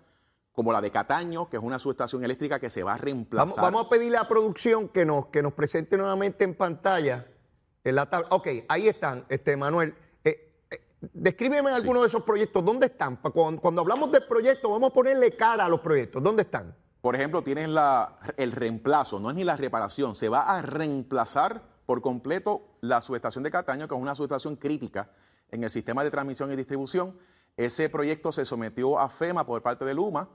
como 0.53 0.73
la 0.73 0.81
de 0.81 0.91
Cataño, 0.91 1.51
que 1.51 1.59
es 1.59 1.63
una 1.63 1.79
subestación 1.79 2.25
eléctrica 2.25 2.59
que 2.59 2.71
se 2.71 2.83
va 2.83 2.95
a 2.95 2.99
reemplazar. 2.99 3.49
Vamos, 3.49 3.63
vamos 3.63 3.87
a 3.87 3.91
pedirle 3.91 4.17
a 4.17 4.27
producción 4.27 4.89
que 4.89 5.05
nos, 5.05 5.27
que 5.27 5.43
nos 5.43 5.53
presente 5.53 5.99
nuevamente 5.99 6.45
en 6.45 6.55
pantalla 6.55 7.27
en 7.85 7.95
la 7.95 8.09
tabla. 8.09 8.29
Ok, 8.31 8.49
ahí 8.69 8.89
están, 8.89 9.27
este 9.29 9.55
Manuel. 9.57 9.95
Eh, 10.25 10.63
eh, 10.71 10.81
descríbeme 11.13 11.71
algunos 11.71 12.03
de 12.03 12.09
esos 12.09 12.23
proyectos. 12.23 12.65
¿Dónde 12.65 12.87
están? 12.87 13.17
Cuando, 13.17 13.61
cuando 13.61 13.83
hablamos 13.83 14.11
de 14.13 14.23
proyectos, 14.23 14.71
vamos 14.71 14.91
a 14.91 14.95
ponerle 14.95 15.33
cara 15.33 15.67
a 15.67 15.69
los 15.69 15.81
proyectos. 15.81 16.23
¿Dónde 16.23 16.43
están? 16.43 16.75
Por 17.07 17.15
ejemplo, 17.15 17.43
tienes 17.45 17.69
la- 17.69 18.19
el 18.37 18.51
reemplazo, 18.51 19.21
no 19.21 19.31
es 19.31 19.37
ni 19.37 19.45
la 19.45 19.55
reparación, 19.55 20.17
se 20.17 20.29
va 20.29 20.41
a 20.41 20.61
reemplazar 20.61 21.63
por 21.87 22.03
completo 22.03 22.63
la 22.81 23.01
subestación 23.01 23.45
de 23.45 23.51
Cataño, 23.53 23.87
que 23.87 23.95
es 23.95 24.01
una 24.01 24.17
subestación 24.17 24.57
crítica 24.57 25.09
en 25.53 25.63
el 25.63 25.71
sistema 25.71 26.03
de 26.03 26.11
transmisión 26.11 26.53
y 26.53 26.57
distribución. 26.57 27.17
Ese 27.57 27.89
proyecto 27.91 28.33
se 28.33 28.45
sometió 28.45 28.99
a 28.99 29.09
FEMA 29.09 29.47
por 29.47 29.63
parte 29.63 29.85
de 29.85 29.95
Luma. 29.95 30.29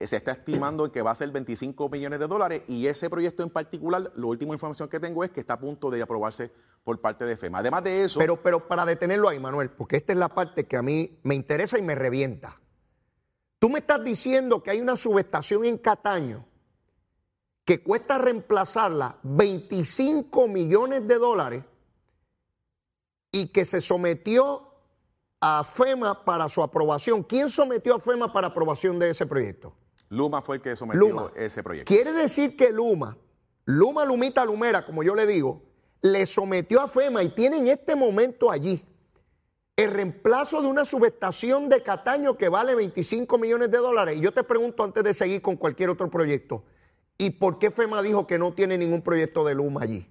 Se 0.00 0.16
está 0.16 0.32
estimando 0.32 0.90
que 0.90 1.02
va 1.02 1.10
a 1.10 1.14
ser 1.14 1.30
25 1.30 1.90
millones 1.90 2.18
de 2.18 2.26
dólares 2.26 2.62
y 2.68 2.86
ese 2.86 3.10
proyecto 3.10 3.42
en 3.42 3.50
particular, 3.50 4.10
la 4.16 4.26
última 4.26 4.54
información 4.54 4.88
que 4.88 4.98
tengo 5.00 5.24
es 5.24 5.30
que 5.30 5.40
está 5.40 5.52
a 5.52 5.60
punto 5.60 5.90
de 5.90 6.00
aprobarse 6.00 6.50
por 6.84 7.02
parte 7.02 7.26
de 7.26 7.36
FEMA. 7.36 7.58
Además 7.58 7.84
de 7.84 8.02
eso, 8.02 8.18
Pero, 8.18 8.42
pero 8.42 8.66
para 8.66 8.86
detenerlo 8.86 9.28
ahí, 9.28 9.38
Manuel, 9.38 9.68
porque 9.68 9.98
esta 9.98 10.14
es 10.14 10.18
la 10.18 10.30
parte 10.30 10.64
que 10.64 10.78
a 10.78 10.82
mí 10.82 11.18
me 11.22 11.34
interesa 11.34 11.78
y 11.78 11.82
me 11.82 11.94
revienta. 11.94 12.56
Tú 13.58 13.70
me 13.70 13.78
estás 13.78 14.04
diciendo 14.04 14.62
que 14.62 14.70
hay 14.70 14.80
una 14.80 14.96
subestación 14.96 15.64
en 15.64 15.78
Cataño 15.78 16.44
que 17.64 17.82
cuesta 17.82 18.18
reemplazarla 18.18 19.18
25 19.22 20.48
millones 20.48 21.08
de 21.08 21.18
dólares 21.18 21.64
y 23.32 23.48
que 23.48 23.64
se 23.64 23.80
sometió 23.80 24.68
a 25.40 25.64
FEMA 25.64 26.24
para 26.24 26.48
su 26.48 26.62
aprobación. 26.62 27.22
¿Quién 27.22 27.48
sometió 27.48 27.94
a 27.96 28.00
FEMA 28.00 28.32
para 28.32 28.48
aprobación 28.48 28.98
de 28.98 29.10
ese 29.10 29.26
proyecto? 29.26 29.74
Luma 30.10 30.42
fue 30.42 30.56
el 30.56 30.62
que 30.62 30.76
sometió 30.76 31.00
Luma. 31.00 31.32
ese 31.34 31.62
proyecto. 31.62 31.92
Quiere 31.92 32.12
decir 32.12 32.56
que 32.56 32.70
Luma, 32.70 33.16
Luma 33.64 34.04
Lumita 34.04 34.44
Lumera, 34.44 34.84
como 34.84 35.02
yo 35.02 35.14
le 35.14 35.26
digo, 35.26 35.62
le 36.02 36.26
sometió 36.26 36.80
a 36.82 36.88
FEMA 36.88 37.22
y 37.22 37.30
tiene 37.30 37.56
en 37.58 37.66
este 37.66 37.96
momento 37.96 38.50
allí 38.50 38.84
el 39.76 39.90
reemplazo 39.90 40.62
de 40.62 40.68
una 40.68 40.84
subestación 40.84 41.68
de 41.68 41.82
Cataño 41.82 42.36
que 42.36 42.48
vale 42.48 42.74
25 42.74 43.38
millones 43.38 43.70
de 43.70 43.78
dólares. 43.78 44.18
Y 44.18 44.20
yo 44.20 44.32
te 44.32 44.44
pregunto 44.44 44.84
antes 44.84 45.02
de 45.02 45.14
seguir 45.14 45.42
con 45.42 45.56
cualquier 45.56 45.90
otro 45.90 46.08
proyecto, 46.10 46.64
¿y 47.18 47.30
por 47.30 47.58
qué 47.58 47.70
FEMA 47.70 48.02
dijo 48.02 48.26
que 48.26 48.38
no 48.38 48.52
tiene 48.52 48.78
ningún 48.78 49.02
proyecto 49.02 49.44
de 49.44 49.54
Luma 49.54 49.82
allí? 49.82 50.06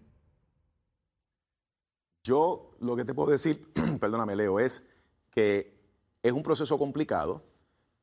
Yo 2.24 2.76
lo 2.80 2.96
que 2.96 3.06
te 3.06 3.14
puedo 3.14 3.32
decir, 3.32 3.72
perdóname 4.00 4.36
Leo, 4.36 4.60
es 4.60 4.84
que 5.32 5.74
es 6.22 6.32
un 6.32 6.44
proceso 6.44 6.78
complicado 6.78 7.44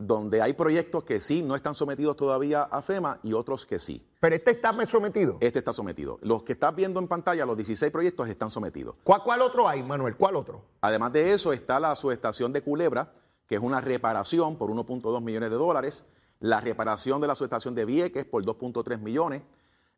donde 0.00 0.40
hay 0.40 0.54
proyectos 0.54 1.04
que 1.04 1.21
sí 1.21 1.42
no 1.42 1.54
están 1.54 1.75
sometidos 1.75 2.16
todavía 2.16 2.62
a 2.62 2.80
FEMA 2.80 3.21
y 3.23 3.35
otros 3.35 3.66
que 3.66 3.78
sí. 3.78 4.04
Pero 4.19 4.35
este 4.35 4.52
está 4.52 4.75
sometido. 4.87 5.37
Este 5.40 5.59
está 5.59 5.75
sometido. 5.75 6.19
Los 6.23 6.42
que 6.42 6.54
estás 6.54 6.75
viendo 6.75 6.99
en 7.00 7.07
pantalla, 7.07 7.45
los 7.45 7.54
16 7.54 7.92
proyectos 7.92 8.26
están 8.28 8.50
sometidos. 8.50 8.97
¿Cuál, 9.04 9.23
cuál 9.23 9.42
otro 9.42 9.69
hay, 9.69 9.83
Manuel? 9.83 10.16
¿Cuál 10.16 10.37
otro? 10.37 10.62
Además 10.80 11.12
de 11.12 11.35
eso 11.35 11.52
está 11.52 11.78
la 11.78 11.95
subestación 11.95 12.50
de 12.50 12.62
Culebra, 12.62 13.12
que 13.47 13.57
es 13.57 13.61
una 13.61 13.83
reparación 13.83 14.57
por 14.57 14.71
1.2 14.71 15.21
millones 15.21 15.50
de 15.50 15.57
dólares, 15.57 16.04
la 16.40 16.62
reparación 16.62 17.21
de 17.21 17.26
la 17.26 17.35
subestación 17.35 17.75
de 17.75 17.85
Vieques 17.85 18.25
por 18.25 18.42
2.3 18.42 18.99
millones, 19.00 19.42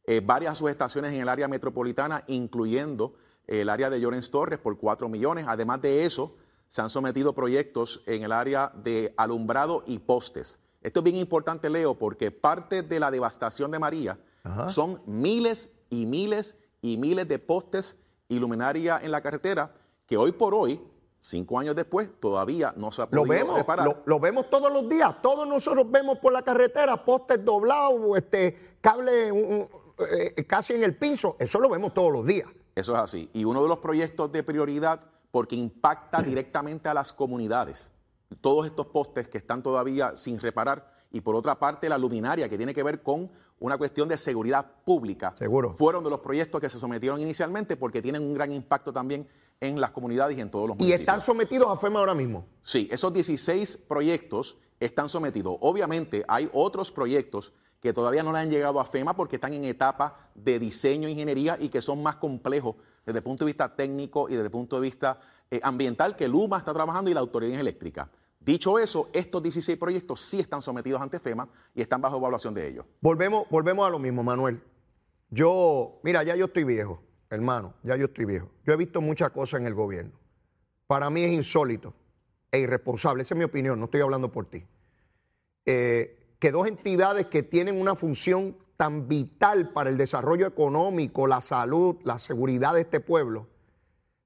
eh, 0.04 0.20
varias 0.20 0.58
subestaciones 0.58 1.12
en 1.12 1.20
el 1.20 1.28
área 1.28 1.46
metropolitana, 1.46 2.24
incluyendo 2.26 3.14
el 3.46 3.68
área 3.68 3.88
de 3.88 4.00
Llorens 4.00 4.32
Torres 4.32 4.58
por 4.58 4.76
4 4.78 5.08
millones. 5.08 5.46
Además 5.46 5.80
de 5.80 6.04
eso, 6.04 6.34
se 6.72 6.80
han 6.80 6.88
sometido 6.88 7.34
proyectos 7.34 8.02
en 8.06 8.22
el 8.22 8.32
área 8.32 8.72
de 8.74 9.12
alumbrado 9.18 9.84
y 9.86 9.98
postes. 9.98 10.58
Esto 10.80 11.00
es 11.00 11.04
bien 11.04 11.16
importante, 11.16 11.68
Leo, 11.68 11.98
porque 11.98 12.30
parte 12.30 12.80
de 12.80 12.98
la 12.98 13.10
devastación 13.10 13.70
de 13.70 13.78
María 13.78 14.18
son 14.68 15.02
miles 15.04 15.68
y 15.90 16.06
miles 16.06 16.56
y 16.80 16.96
miles 16.96 17.28
de 17.28 17.38
postes 17.38 17.98
y 18.26 18.38
luminaria 18.38 18.98
en 19.02 19.10
la 19.10 19.20
carretera 19.20 19.74
que 20.06 20.16
hoy 20.16 20.32
por 20.32 20.54
hoy, 20.54 20.80
cinco 21.20 21.58
años 21.58 21.76
después, 21.76 22.08
todavía 22.18 22.72
no 22.74 22.90
se 22.90 23.02
ha 23.02 23.06
podido 23.06 23.26
lo 23.26 23.30
vemos, 23.30 23.58
reparar. 23.58 24.02
Lo, 24.06 24.18
vemos 24.18 24.48
todos 24.48 24.72
los 24.72 24.88
días. 24.88 25.20
Todos 25.20 25.46
nosotros 25.46 25.90
vemos 25.90 26.20
por 26.20 26.32
la 26.32 26.40
carretera 26.40 27.04
postes 27.04 27.44
doblados, 27.44 28.16
este, 28.16 28.76
cable 28.80 29.28
eh, 29.28 30.44
casi 30.46 30.72
en 30.72 30.84
el 30.84 30.96
piso. 30.96 31.36
Eso 31.38 31.60
lo 31.60 31.68
vemos 31.68 31.92
todos 31.92 32.10
los 32.10 32.26
días. 32.26 32.48
Eso 32.74 32.94
es 32.94 32.98
así. 32.98 33.28
Y 33.34 33.44
uno 33.44 33.62
de 33.62 33.68
los 33.68 33.76
proyectos 33.76 34.32
de 34.32 34.42
prioridad, 34.42 35.12
porque 35.32 35.56
impacta 35.56 36.22
directamente 36.22 36.88
a 36.88 36.94
las 36.94 37.12
comunidades, 37.12 37.90
todos 38.40 38.66
estos 38.66 38.86
postes 38.86 39.26
que 39.26 39.38
están 39.38 39.62
todavía 39.62 40.16
sin 40.16 40.38
reparar, 40.38 40.92
y 41.10 41.20
por 41.20 41.34
otra 41.34 41.58
parte 41.58 41.88
la 41.88 41.98
luminaria, 41.98 42.48
que 42.48 42.56
tiene 42.56 42.72
que 42.72 42.82
ver 42.82 43.02
con 43.02 43.30
una 43.58 43.76
cuestión 43.76 44.08
de 44.08 44.16
seguridad 44.16 44.66
pública. 44.84 45.34
Seguro. 45.38 45.74
Fueron 45.78 46.04
de 46.04 46.10
los 46.10 46.20
proyectos 46.20 46.60
que 46.60 46.68
se 46.68 46.78
sometieron 46.78 47.20
inicialmente 47.20 47.76
porque 47.76 48.00
tienen 48.00 48.22
un 48.22 48.34
gran 48.34 48.52
impacto 48.52 48.92
también 48.92 49.26
en 49.60 49.80
las 49.80 49.90
comunidades 49.90 50.36
y 50.36 50.40
en 50.40 50.50
todos 50.50 50.68
los 50.68 50.76
municipios. 50.76 51.00
¿Y 51.00 51.02
están 51.02 51.20
sometidos 51.20 51.68
a 51.68 51.76
FEMA 51.76 52.00
ahora 52.00 52.14
mismo? 52.14 52.46
Sí, 52.62 52.88
esos 52.90 53.12
16 53.12 53.78
proyectos 53.88 54.56
están 54.80 55.08
sometidos. 55.08 55.56
Obviamente 55.60 56.24
hay 56.28 56.50
otros 56.52 56.90
proyectos 56.90 57.52
que 57.80 57.92
todavía 57.92 58.22
no 58.22 58.32
le 58.32 58.38
han 58.38 58.50
llegado 58.50 58.80
a 58.80 58.84
FEMA 58.84 59.14
porque 59.14 59.36
están 59.36 59.54
en 59.54 59.64
etapa 59.64 60.30
de 60.34 60.58
diseño 60.58 61.08
e 61.08 61.12
ingeniería 61.12 61.56
y 61.60 61.68
que 61.68 61.82
son 61.82 62.02
más 62.02 62.16
complejos 62.16 62.76
desde 63.04 63.18
el 63.18 63.24
punto 63.24 63.44
de 63.44 63.50
vista 63.50 63.74
técnico 63.74 64.28
y 64.28 64.32
desde 64.32 64.46
el 64.46 64.50
punto 64.50 64.76
de 64.76 64.82
vista 64.82 65.20
eh, 65.50 65.60
ambiental 65.62 66.16
que 66.16 66.28
Luma 66.28 66.58
está 66.58 66.72
trabajando 66.72 67.10
y 67.10 67.14
la 67.14 67.20
Autoridad 67.20 67.58
Eléctrica. 67.58 68.10
Dicho 68.40 68.78
eso, 68.78 69.08
estos 69.12 69.42
16 69.42 69.78
proyectos 69.78 70.20
sí 70.20 70.40
están 70.40 70.62
sometidos 70.62 71.00
ante 71.00 71.20
FEMA 71.20 71.48
y 71.74 71.80
están 71.80 72.00
bajo 72.00 72.16
evaluación 72.16 72.54
de 72.54 72.68
ellos. 72.68 72.86
Volvemos, 73.00 73.46
volvemos 73.50 73.86
a 73.86 73.90
lo 73.90 73.98
mismo, 73.98 74.22
Manuel. 74.22 74.60
Yo, 75.30 76.00
mira, 76.02 76.22
ya 76.24 76.34
yo 76.34 76.46
estoy 76.46 76.64
viejo, 76.64 77.00
hermano, 77.30 77.74
ya 77.82 77.96
yo 77.96 78.06
estoy 78.06 78.24
viejo. 78.24 78.50
Yo 78.66 78.72
he 78.72 78.76
visto 78.76 79.00
muchas 79.00 79.30
cosas 79.30 79.60
en 79.60 79.66
el 79.66 79.74
gobierno. 79.74 80.12
Para 80.86 81.08
mí 81.08 81.22
es 81.22 81.32
insólito 81.32 81.94
e 82.50 82.58
irresponsable, 82.58 83.22
esa 83.22 83.34
es 83.34 83.38
mi 83.38 83.44
opinión, 83.44 83.78
no 83.78 83.86
estoy 83.86 84.00
hablando 84.00 84.30
por 84.30 84.46
ti. 84.46 84.64
Eh, 85.64 86.36
que 86.38 86.50
dos 86.50 86.66
entidades 86.66 87.28
que 87.28 87.44
tienen 87.44 87.80
una 87.80 87.94
función 87.94 88.56
tan 88.82 89.06
vital 89.06 89.68
para 89.68 89.90
el 89.90 89.96
desarrollo 89.96 90.44
económico, 90.44 91.28
la 91.28 91.40
salud, 91.40 91.98
la 92.02 92.18
seguridad 92.18 92.74
de 92.74 92.80
este 92.80 92.98
pueblo, 92.98 93.46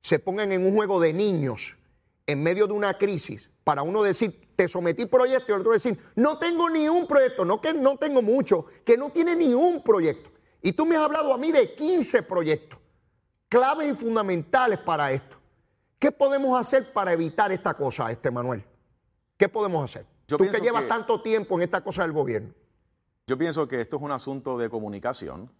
se 0.00 0.18
pongan 0.18 0.50
en 0.50 0.64
un 0.64 0.75
juego 0.75 0.98
de 0.98 1.12
niños 1.12 1.76
en 2.26 2.42
medio 2.42 2.66
de 2.66 2.72
una 2.72 2.96
crisis 2.96 3.50
para 3.64 3.82
uno 3.82 4.02
decir, 4.02 4.48
te 4.56 4.66
sometí 4.66 5.04
proyecto 5.04 5.52
y 5.52 5.54
el 5.56 5.60
otro 5.60 5.72
decir, 5.72 6.02
no 6.14 6.38
tengo 6.38 6.70
ni 6.70 6.88
un 6.88 7.06
proyecto, 7.06 7.44
no 7.44 7.60
que 7.60 7.75
no 7.75 7.98
tengo 7.98 8.22
mucho, 8.22 8.64
que 8.82 8.96
no 8.96 9.10
tiene 9.10 9.36
ni 9.36 9.52
un 9.52 9.84
proyecto. 9.84 10.30
Y 10.62 10.72
tú 10.72 10.86
me 10.86 10.96
has 10.96 11.02
hablado 11.02 11.34
a 11.34 11.36
mí 11.36 11.52
de 11.52 11.75
15 11.75 12.22
proyectos, 12.22 12.78
claves 13.50 13.92
y 13.92 13.94
fundamentales 13.94 14.78
para 14.78 15.12
esto. 15.12 15.36
¿Qué 15.98 16.10
podemos 16.10 16.58
hacer 16.58 16.94
para 16.94 17.12
evitar 17.12 17.52
esta 17.52 17.75
cosa, 17.75 18.10
este 18.10 18.30
Manuel? 18.30 18.64
¿Qué 19.36 19.50
podemos 19.50 19.84
hacer? 19.84 20.06
tú 20.25 20.38
que 20.50 20.60
llevas 20.60 20.88
tanto 20.88 21.20
tiempo 21.20 21.56
en 21.56 21.62
esta 21.64 21.84
cosa 21.84 22.04
del 22.04 22.12
gobierno. 22.12 22.54
Yo 23.28 23.37
pienso 23.37 23.66
que 23.66 23.80
esto 23.80 23.97
es 23.97 24.02
un 24.02 24.12
asunto 24.12 24.56
de 24.56 24.71
comunicación. 24.71 25.50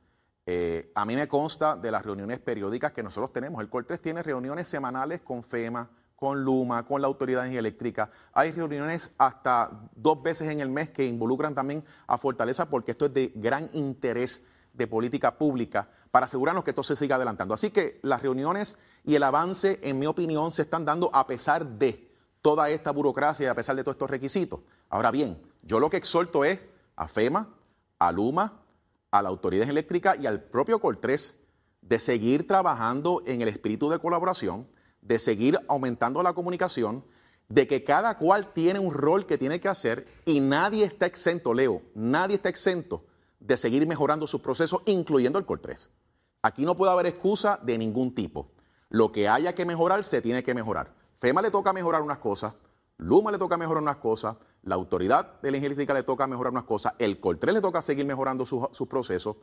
Eh, 0.47 0.93
a 0.95 1.05
mí 1.05 1.17
me 1.17 1.27
consta 1.27 1.75
de 1.75 1.91
las 1.91 2.05
reuniones 2.05 2.39
periódicas 2.39 2.93
que 2.93 3.03
nosotros 3.03 3.33
tenemos. 3.33 3.61
El 3.61 3.69
COR3 3.69 4.01
tiene 4.01 4.23
reuniones 4.23 4.69
semanales 4.69 5.23
con 5.23 5.43
FEMA, 5.43 5.91
con 6.15 6.45
Luma, 6.45 6.87
con 6.87 7.01
la 7.01 7.09
Autoridad 7.09 7.45
Eléctrica. 7.49 8.09
Hay 8.33 8.53
reuniones 8.53 9.13
hasta 9.19 9.91
dos 9.97 10.23
veces 10.23 10.49
en 10.49 10.61
el 10.61 10.71
mes 10.71 10.91
que 10.91 11.07
involucran 11.07 11.57
también 11.57 11.85
a 12.07 12.19
Fortaleza 12.19 12.71
porque 12.71 12.93
esto 12.93 13.07
es 13.07 13.15
de 13.15 13.33
gran 13.35 13.69
interés 13.73 14.45
de 14.73 14.87
política 14.87 15.37
pública 15.37 15.91
para 16.13 16.27
asegurarnos 16.27 16.63
que 16.63 16.71
esto 16.71 16.85
se 16.85 16.95
siga 16.95 17.17
adelantando. 17.17 17.53
Así 17.53 17.71
que 17.71 17.99
las 18.05 18.23
reuniones 18.23 18.79
y 19.03 19.17
el 19.17 19.25
avance, 19.25 19.81
en 19.83 19.99
mi 19.99 20.07
opinión, 20.07 20.53
se 20.53 20.63
están 20.63 20.85
dando 20.85 21.11
a 21.13 21.27
pesar 21.27 21.67
de 21.67 22.13
toda 22.43 22.71
esta 22.71 22.93
burocracia 22.93 23.47
y 23.47 23.49
a 23.49 23.57
pesar 23.57 23.75
de 23.75 23.83
todos 23.83 23.97
estos 23.97 24.11
requisitos. 24.11 24.61
Ahora 24.89 25.11
bien, 25.11 25.43
yo 25.63 25.81
lo 25.81 25.91
que 25.91 25.97
exhorto 25.97 26.45
es 26.45 26.61
a 26.95 27.09
FEMA, 27.09 27.56
a 27.99 28.13
Luma, 28.13 28.63
a 29.11 29.23
la 29.23 29.29
Autoridad 29.29 29.69
Eléctrica 29.69 30.17
y 30.17 30.27
al 30.27 30.43
propio 30.43 30.81
Coltres 30.81 31.35
de 31.81 31.99
seguir 31.99 32.47
trabajando 32.47 33.23
en 33.27 33.43
el 33.43 33.49
espíritu 33.49 33.89
de 33.89 33.99
colaboración 33.99 34.69
de 35.07 35.19
seguir 35.19 35.59
aumentando 35.69 36.23
la 36.23 36.33
comunicación, 36.33 37.05
de 37.49 37.69
que 37.69 37.85
cada 37.85 38.19
cual 38.19 38.53
tiene 38.53 38.81
un 38.81 38.93
rol 38.93 39.25
que 39.25 39.39
tiene 39.39 39.61
que 39.61 39.69
hacer 39.69 40.07
y 40.25 40.41
nadie 40.41 40.85
está 40.85 41.07
exento, 41.07 41.55
Leo, 41.55 41.83
nadie 41.95 42.37
está 42.37 42.49
exento 42.49 43.07
de 43.39 43.57
seguir 43.57 43.87
mejorando 43.87 44.27
sus 44.27 44.41
procesos, 44.41 44.83
incluyendo 44.87 45.39
el 45.39 45.47
COL 45.47 45.61
3. 45.61 45.91
Aquí 46.43 46.65
no 46.65 46.77
puede 46.77 46.93
haber 46.93 47.07
excusa 47.07 47.61
de 47.63 47.79
ningún 47.79 48.15
tipo. 48.15 48.51
Lo 48.89 49.13
que 49.13 49.29
haya 49.29 49.55
que 49.55 49.65
mejorar, 49.65 50.05
se 50.05 50.21
tiene 50.21 50.43
que 50.43 50.55
mejorar. 50.55 50.93
FEMA 51.21 51.43
le 51.43 51.51
toca 51.51 51.73
mejorar 51.73 52.03
unas 52.03 52.19
cosas, 52.19 52.55
Luma 52.99 53.31
le 53.31 53.39
toca 53.39 53.57
mejorar 53.57 53.83
unas 53.83 53.97
cosas, 53.97 54.37
la 54.67 54.75
autoridad 54.75 55.41
de 55.41 55.51
la 55.51 55.57
energética 55.57 55.95
le 55.95 56.03
toca 56.03 56.27
mejorar 56.27 56.53
unas 56.53 56.65
cosas, 56.65 56.93
el 56.99 57.19
COL 57.19 57.39
3 57.39 57.55
le 57.55 57.61
toca 57.61 57.81
seguir 57.81 58.05
mejorando 58.05 58.45
sus, 58.45 58.89
procesos. 58.89 59.37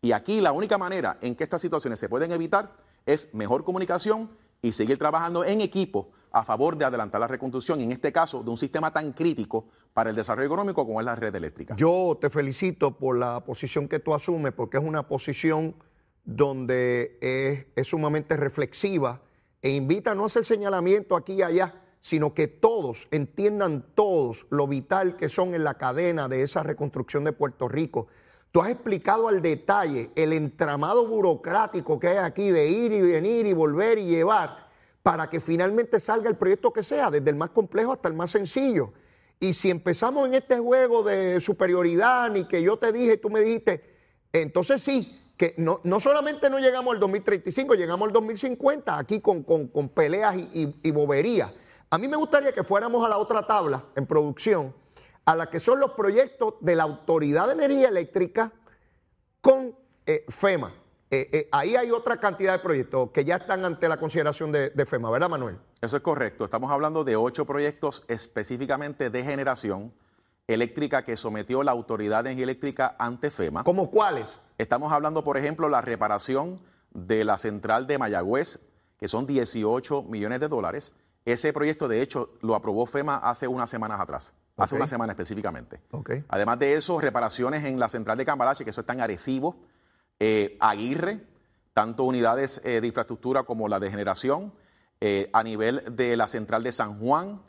Y 0.00 0.12
aquí 0.12 0.40
la 0.40 0.52
única 0.52 0.78
manera 0.78 1.18
en 1.20 1.34
que 1.34 1.44
estas 1.44 1.60
situaciones 1.60 1.98
se 1.98 2.08
pueden 2.08 2.30
evitar 2.30 2.72
es 3.04 3.28
mejor 3.34 3.64
comunicación 3.64 4.30
y 4.62 4.72
seguir 4.72 4.96
trabajando 4.96 5.44
en 5.44 5.60
equipo 5.60 6.12
a 6.30 6.44
favor 6.44 6.76
de 6.76 6.84
adelantar 6.84 7.20
la 7.20 7.26
reconstrucción, 7.26 7.80
en 7.80 7.90
este 7.90 8.12
caso, 8.12 8.42
de 8.42 8.50
un 8.50 8.56
sistema 8.56 8.92
tan 8.92 9.12
crítico 9.12 9.66
para 9.92 10.10
el 10.10 10.16
desarrollo 10.16 10.46
económico 10.46 10.86
como 10.86 11.00
es 11.00 11.04
la 11.04 11.16
red 11.16 11.34
eléctrica. 11.34 11.74
Yo 11.76 12.16
te 12.20 12.30
felicito 12.30 12.96
por 12.96 13.18
la 13.18 13.44
posición 13.44 13.88
que 13.88 13.98
tú 13.98 14.14
asumes, 14.14 14.52
porque 14.52 14.76
es 14.76 14.84
una 14.84 15.08
posición 15.08 15.74
donde 16.24 17.18
es, 17.74 17.86
sumamente 17.88 18.36
reflexiva 18.36 19.22
e 19.62 19.70
invita 19.70 20.12
a 20.12 20.14
no 20.14 20.26
hacer 20.26 20.44
señalamiento 20.44 21.16
aquí 21.16 21.32
y 21.32 21.42
allá, 21.42 21.74
sino 22.08 22.34
que 22.34 22.48
todos 22.48 23.06
entiendan 23.10 23.84
todos 23.94 24.46
lo 24.50 24.66
vital 24.66 25.16
que 25.16 25.28
son 25.28 25.54
en 25.54 25.64
la 25.64 25.74
cadena 25.74 26.28
de 26.28 26.42
esa 26.42 26.62
reconstrucción 26.62 27.24
de 27.24 27.32
Puerto 27.32 27.68
Rico 27.68 28.08
Tú 28.50 28.62
has 28.62 28.70
explicado 28.70 29.28
al 29.28 29.42
detalle 29.42 30.10
el 30.16 30.32
entramado 30.32 31.06
burocrático 31.06 32.00
que 32.00 32.08
hay 32.08 32.16
aquí 32.16 32.50
de 32.50 32.68
ir 32.68 32.92
y 32.92 33.00
venir 33.00 33.46
y 33.46 33.52
volver 33.52 33.98
y 33.98 34.06
llevar 34.06 34.68
para 35.02 35.28
que 35.28 35.40
finalmente 35.40 36.00
salga 36.00 36.30
el 36.30 36.36
proyecto 36.36 36.72
que 36.72 36.82
sea, 36.82 37.10
desde 37.10 37.28
el 37.30 37.36
más 37.36 37.50
complejo 37.50 37.92
hasta 37.92 38.08
el 38.08 38.14
más 38.14 38.30
sencillo. 38.30 38.92
Y 39.38 39.52
si 39.52 39.70
empezamos 39.70 40.26
en 40.26 40.34
este 40.34 40.58
juego 40.58 41.02
de 41.02 41.40
superioridad, 41.40 42.30
ni 42.30 42.44
que 42.44 42.62
yo 42.62 42.78
te 42.78 42.90
dije 42.90 43.14
y 43.14 43.18
tú 43.18 43.30
me 43.30 43.40
dijiste, 43.40 43.82
entonces 44.32 44.82
sí, 44.82 45.20
que 45.36 45.54
no, 45.58 45.80
solamente 46.00 46.50
no 46.50 46.58
llegamos 46.58 46.94
al 46.94 47.00
2035, 47.00 47.74
llegamos 47.74 48.08
al 48.08 48.12
2050 48.12 48.98
aquí 48.98 49.20
con, 49.20 49.44
peleas 49.94 50.36
y, 50.36 50.74
y 50.82 50.90
boberías. 50.90 51.52
A 51.90 51.96
mí 51.96 52.06
me 52.06 52.16
gustaría 52.16 52.52
que 52.52 52.64
fuéramos 52.64 53.04
a 53.04 53.08
la 53.08 53.16
otra 53.16 53.46
tabla 53.46 53.84
en 53.96 54.06
producción 54.06 54.74
a 55.24 55.34
la 55.34 55.48
que 55.48 55.60
son 55.60 55.80
los 55.80 55.92
proyectos 55.92 56.54
de 56.60 56.76
la 56.76 56.82
Autoridad 56.82 57.46
de 57.46 57.52
Energía 57.52 57.88
Eléctrica 57.88 58.52
con 59.40 59.74
eh, 60.06 60.24
FEMA. 60.28 60.74
Eh, 61.10 61.28
eh, 61.32 61.48
ahí 61.50 61.76
hay 61.76 61.90
otra 61.90 62.18
cantidad 62.18 62.52
de 62.52 62.58
proyectos 62.58 63.10
que 63.10 63.24
ya 63.24 63.36
están 63.36 63.64
ante 63.64 63.88
la 63.88 63.96
consideración 63.96 64.52
de, 64.52 64.86
FEMA, 64.86 65.10
¿verdad, 65.10 65.30
Manuel? 65.30 65.58
Eso 65.80 65.96
es 65.96 66.02
correcto. 66.02 66.44
Estamos 66.44 66.70
hablando 66.70 67.04
de 67.04 67.16
ocho 67.16 67.46
proyectos 67.46 68.04
específicamente 68.08 69.08
de 69.08 69.24
generación 69.24 69.94
eléctrica 70.46 71.04
que 71.04 71.16
sometió 71.16 71.62
la 71.62 71.72
Autoridad 71.72 72.24
de 72.24 72.30
Energía 72.30 72.44
Eléctrica 72.44 72.96
ante 72.98 73.30
FEMA. 73.30 73.64
¿Cómo 73.64 73.90
cuáles? 73.90 74.26
Estamos 74.58 74.92
hablando, 74.92 75.24
por 75.24 75.38
ejemplo, 75.38 75.70
la 75.70 75.80
reparación 75.80 76.60
de 76.90 77.24
la 77.24 77.38
central 77.38 77.86
de 77.86 77.96
Mayagüez, 77.96 78.58
que 78.98 79.08
son 79.08 79.26
18 79.26 80.02
millones 80.02 80.40
de 80.40 80.48
dólares. 80.48 80.94
Ese 81.24 81.52
proyecto, 81.52 81.88
de 81.88 82.02
hecho, 82.02 82.34
lo 82.40 82.54
aprobó 82.54 82.86
FEMA 82.86 83.16
hace 83.16 83.46
unas 83.46 83.68
semanas 83.68 84.00
atrás 84.00 84.34
hace 84.58 84.74
una 84.74 84.86
semana 84.86 85.12
específicamente. 85.12 85.80
Además 86.28 86.58
de 86.58 86.74
eso, 86.74 87.00
reparaciones 87.00 87.64
en 87.64 87.78
la 87.78 87.88
central 87.88 88.18
de 88.18 88.24
Cambalache, 88.24 88.64
que 88.64 88.70
eso 88.70 88.80
está 88.80 88.92
en 88.92 89.00
Arecibo, 89.00 89.56
eh, 90.18 90.56
Aguirre, 90.60 91.24
tanto 91.72 92.04
unidades 92.04 92.60
eh, 92.64 92.80
de 92.80 92.86
infraestructura 92.86 93.44
como 93.44 93.68
la 93.68 93.78
de 93.78 93.90
generación, 93.90 94.52
eh, 95.00 95.30
a 95.32 95.44
nivel 95.44 95.84
de 95.94 96.16
la 96.16 96.26
central 96.26 96.64
de 96.64 96.72
San 96.72 96.98
Juan, 96.98 97.42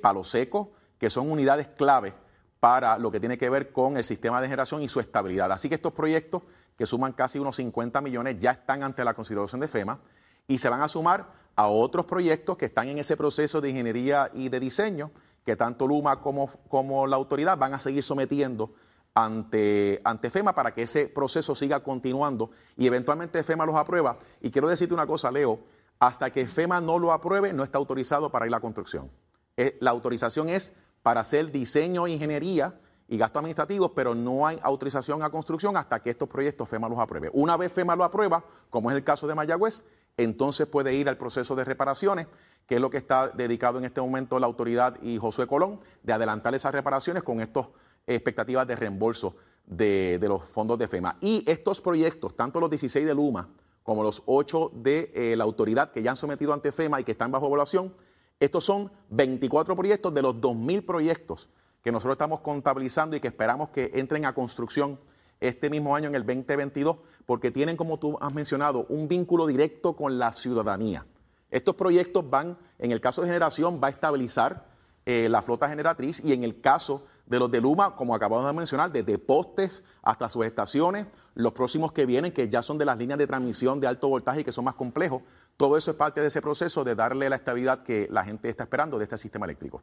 Palo 0.00 0.22
Seco, 0.22 0.74
que 0.96 1.10
son 1.10 1.28
unidades 1.28 1.66
clave 1.66 2.14
para 2.60 2.98
lo 2.98 3.10
que 3.10 3.18
tiene 3.18 3.36
que 3.36 3.50
ver 3.50 3.72
con 3.72 3.96
el 3.96 4.04
sistema 4.04 4.40
de 4.40 4.46
generación 4.46 4.80
y 4.82 4.88
su 4.88 5.00
estabilidad. 5.00 5.50
Así 5.50 5.68
que 5.68 5.74
estos 5.74 5.92
proyectos, 5.92 6.42
que 6.76 6.86
suman 6.86 7.12
casi 7.12 7.40
unos 7.40 7.56
50 7.56 8.00
millones, 8.00 8.38
ya 8.38 8.52
están 8.52 8.84
ante 8.84 9.04
la 9.04 9.14
consideración 9.14 9.60
de 9.60 9.66
FEMA 9.66 9.98
y 10.46 10.58
se 10.58 10.68
van 10.68 10.82
a 10.82 10.88
sumar 10.88 11.41
a 11.56 11.68
otros 11.68 12.06
proyectos 12.06 12.56
que 12.56 12.66
están 12.66 12.88
en 12.88 12.98
ese 12.98 13.16
proceso 13.16 13.60
de 13.60 13.70
ingeniería 13.70 14.30
y 14.34 14.48
de 14.48 14.60
diseño 14.60 15.10
que 15.44 15.56
tanto 15.56 15.86
Luma 15.86 16.20
como, 16.20 16.48
como 16.68 17.06
la 17.06 17.16
autoridad 17.16 17.58
van 17.58 17.74
a 17.74 17.78
seguir 17.78 18.02
sometiendo 18.02 18.72
ante, 19.14 20.00
ante 20.04 20.30
FEMA 20.30 20.54
para 20.54 20.72
que 20.72 20.82
ese 20.82 21.08
proceso 21.08 21.54
siga 21.54 21.82
continuando 21.82 22.50
y 22.76 22.86
eventualmente 22.86 23.42
FEMA 23.42 23.66
los 23.66 23.76
aprueba. 23.76 24.18
Y 24.40 24.50
quiero 24.50 24.68
decirte 24.68 24.94
una 24.94 25.06
cosa, 25.06 25.30
Leo, 25.30 25.60
hasta 25.98 26.30
que 26.30 26.46
FEMA 26.46 26.80
no 26.80 26.98
lo 26.98 27.12
apruebe 27.12 27.52
no 27.52 27.64
está 27.64 27.78
autorizado 27.78 28.30
para 28.30 28.46
ir 28.46 28.52
a 28.52 28.56
la 28.56 28.60
construcción. 28.60 29.10
Eh, 29.56 29.76
la 29.80 29.90
autorización 29.90 30.48
es 30.48 30.72
para 31.02 31.20
hacer 31.20 31.50
diseño, 31.50 32.06
ingeniería 32.06 32.78
y 33.08 33.18
gastos 33.18 33.40
administrativos, 33.40 33.92
pero 33.94 34.14
no 34.14 34.46
hay 34.46 34.58
autorización 34.62 35.22
a 35.22 35.30
construcción 35.30 35.76
hasta 35.76 36.00
que 36.00 36.10
estos 36.10 36.28
proyectos 36.28 36.68
FEMA 36.68 36.88
los 36.88 36.98
apruebe. 36.98 37.30
Una 37.32 37.56
vez 37.56 37.72
FEMA 37.72 37.96
lo 37.96 38.04
aprueba, 38.04 38.44
como 38.70 38.90
es 38.90 38.96
el 38.96 39.04
caso 39.04 39.26
de 39.26 39.34
Mayagüez, 39.34 39.84
entonces 40.16 40.66
puede 40.66 40.94
ir 40.94 41.08
al 41.08 41.16
proceso 41.16 41.54
de 41.54 41.64
reparaciones, 41.64 42.26
que 42.66 42.76
es 42.76 42.80
lo 42.80 42.90
que 42.90 42.96
está 42.96 43.28
dedicado 43.28 43.78
en 43.78 43.84
este 43.84 44.00
momento 44.00 44.38
la 44.38 44.46
autoridad 44.46 45.00
y 45.02 45.18
Josué 45.18 45.46
Colón, 45.46 45.80
de 46.02 46.12
adelantar 46.12 46.54
esas 46.54 46.72
reparaciones 46.72 47.22
con 47.22 47.40
estas 47.40 47.66
expectativas 48.06 48.66
de 48.66 48.76
reembolso 48.76 49.36
de, 49.66 50.18
los 50.22 50.44
fondos 50.44 50.78
de 50.78 50.88
FEMA. 50.88 51.16
Y 51.20 51.44
estos 51.46 51.80
proyectos, 51.80 52.36
tanto 52.36 52.60
los 52.60 52.70
16 52.70 53.06
de 53.06 53.14
Luma 53.14 53.48
como 53.82 54.02
los 54.02 54.22
8 54.26 54.72
de 54.74 55.10
eh, 55.14 55.36
la 55.36 55.44
autoridad 55.44 55.90
que 55.90 56.02
ya 56.02 56.10
han 56.10 56.16
sometido 56.16 56.52
ante 56.52 56.70
FEMA 56.70 57.00
y 57.00 57.04
que 57.04 57.12
están 57.12 57.32
bajo 57.32 57.46
evaluación, 57.46 57.94
estos 58.38 58.64
son 58.64 58.90
24 59.10 59.76
proyectos 59.76 60.14
de 60.14 60.22
los 60.22 60.36
2.000 60.36 60.84
proyectos 60.84 61.48
que 61.82 61.90
nosotros 61.90 62.14
estamos 62.14 62.40
contabilizando 62.40 63.16
y 63.16 63.20
que 63.20 63.28
esperamos 63.28 63.70
que 63.70 63.90
entren 63.94 64.24
a 64.24 64.34
construcción 64.34 64.98
este 65.42 65.68
mismo 65.68 65.94
año 65.94 66.08
en 66.08 66.14
el 66.14 66.24
2022, 66.24 66.96
porque 67.26 67.50
tienen, 67.50 67.76
como 67.76 67.98
tú 67.98 68.16
has 68.20 68.32
mencionado, 68.32 68.86
un 68.88 69.08
vínculo 69.08 69.46
directo 69.46 69.94
con 69.96 70.18
la 70.18 70.32
ciudadanía. 70.32 71.06
Estos 71.50 71.74
proyectos 71.74 72.28
van, 72.28 72.56
en 72.78 72.92
el 72.92 73.00
caso 73.00 73.20
de 73.20 73.26
generación, 73.26 73.80
va 73.82 73.88
a 73.88 73.90
estabilizar 73.90 74.66
eh, 75.04 75.28
la 75.28 75.42
flota 75.42 75.68
generatriz 75.68 76.24
y 76.24 76.32
en 76.32 76.44
el 76.44 76.60
caso 76.60 77.04
de 77.26 77.38
los 77.38 77.50
de 77.50 77.60
Luma, 77.60 77.96
como 77.96 78.14
acabamos 78.14 78.46
de 78.46 78.52
mencionar, 78.52 78.92
desde 78.92 79.18
postes 79.18 79.82
hasta 80.02 80.28
sus 80.28 80.46
estaciones, 80.46 81.06
los 81.34 81.52
próximos 81.52 81.92
que 81.92 82.06
vienen, 82.06 82.32
que 82.32 82.48
ya 82.48 82.62
son 82.62 82.78
de 82.78 82.84
las 82.84 82.98
líneas 82.98 83.18
de 83.18 83.26
transmisión 83.26 83.80
de 83.80 83.86
alto 83.86 84.08
voltaje 84.08 84.40
y 84.40 84.44
que 84.44 84.52
son 84.52 84.64
más 84.64 84.74
complejos, 84.74 85.22
todo 85.56 85.76
eso 85.76 85.90
es 85.90 85.96
parte 85.96 86.20
de 86.20 86.28
ese 86.28 86.40
proceso 86.40 86.84
de 86.84 86.94
darle 86.94 87.28
la 87.28 87.36
estabilidad 87.36 87.82
que 87.82 88.08
la 88.10 88.24
gente 88.24 88.48
está 88.48 88.64
esperando 88.64 88.98
de 88.98 89.04
este 89.04 89.18
sistema 89.18 89.46
eléctrico. 89.46 89.82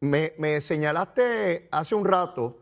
Me, 0.00 0.34
me 0.38 0.60
señalaste 0.60 1.68
hace 1.70 1.94
un 1.94 2.04
rato 2.04 2.58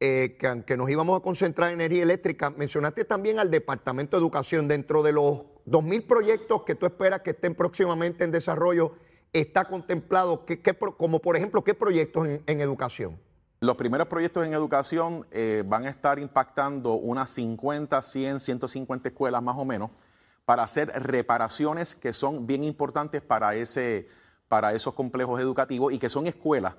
eh, 0.00 0.38
que, 0.64 0.76
nos 0.76 0.88
íbamos 0.88 1.18
a 1.18 1.22
concentrar 1.22 1.72
en 1.72 1.80
energía 1.80 2.04
eléctrica, 2.04 2.50
mencionaste 2.50 3.04
también 3.04 3.40
al 3.40 3.50
Departamento 3.50 4.16
de 4.16 4.20
Educación. 4.20 4.68
Dentro 4.68 5.02
de 5.02 5.10
los 5.10 5.40
2.000 5.66 6.06
proyectos 6.06 6.62
que 6.62 6.76
tú 6.76 6.86
esperas 6.86 7.20
que 7.22 7.30
estén 7.30 7.56
próximamente 7.56 8.22
en 8.22 8.30
desarrollo, 8.30 8.92
¿está 9.32 9.64
contemplado, 9.64 10.44
que, 10.44 10.62
como 10.96 11.18
por 11.18 11.36
ejemplo, 11.36 11.64
qué 11.64 11.74
proyectos 11.74 12.28
en, 12.46 12.60
educación? 12.60 13.18
Los 13.58 13.76
primeros 13.76 14.06
proyectos 14.06 14.46
en 14.46 14.54
educación 14.54 15.26
eh, 15.32 15.64
van 15.66 15.86
a 15.86 15.90
estar 15.90 16.20
impactando 16.20 16.94
unas 16.94 17.30
50, 17.30 18.00
100, 18.00 18.38
150 18.38 19.08
escuelas 19.08 19.42
más 19.42 19.56
o 19.58 19.64
menos 19.64 19.90
para 20.44 20.62
hacer 20.62 20.92
reparaciones 20.94 21.96
que 21.96 22.12
son 22.12 22.46
bien 22.46 22.62
importantes 22.62 23.20
para, 23.20 23.56
ese, 23.56 24.06
para 24.48 24.74
esos 24.74 24.94
complejos 24.94 25.40
educativos 25.40 25.92
y 25.92 25.98
que 25.98 26.08
son 26.08 26.28
escuelas 26.28 26.76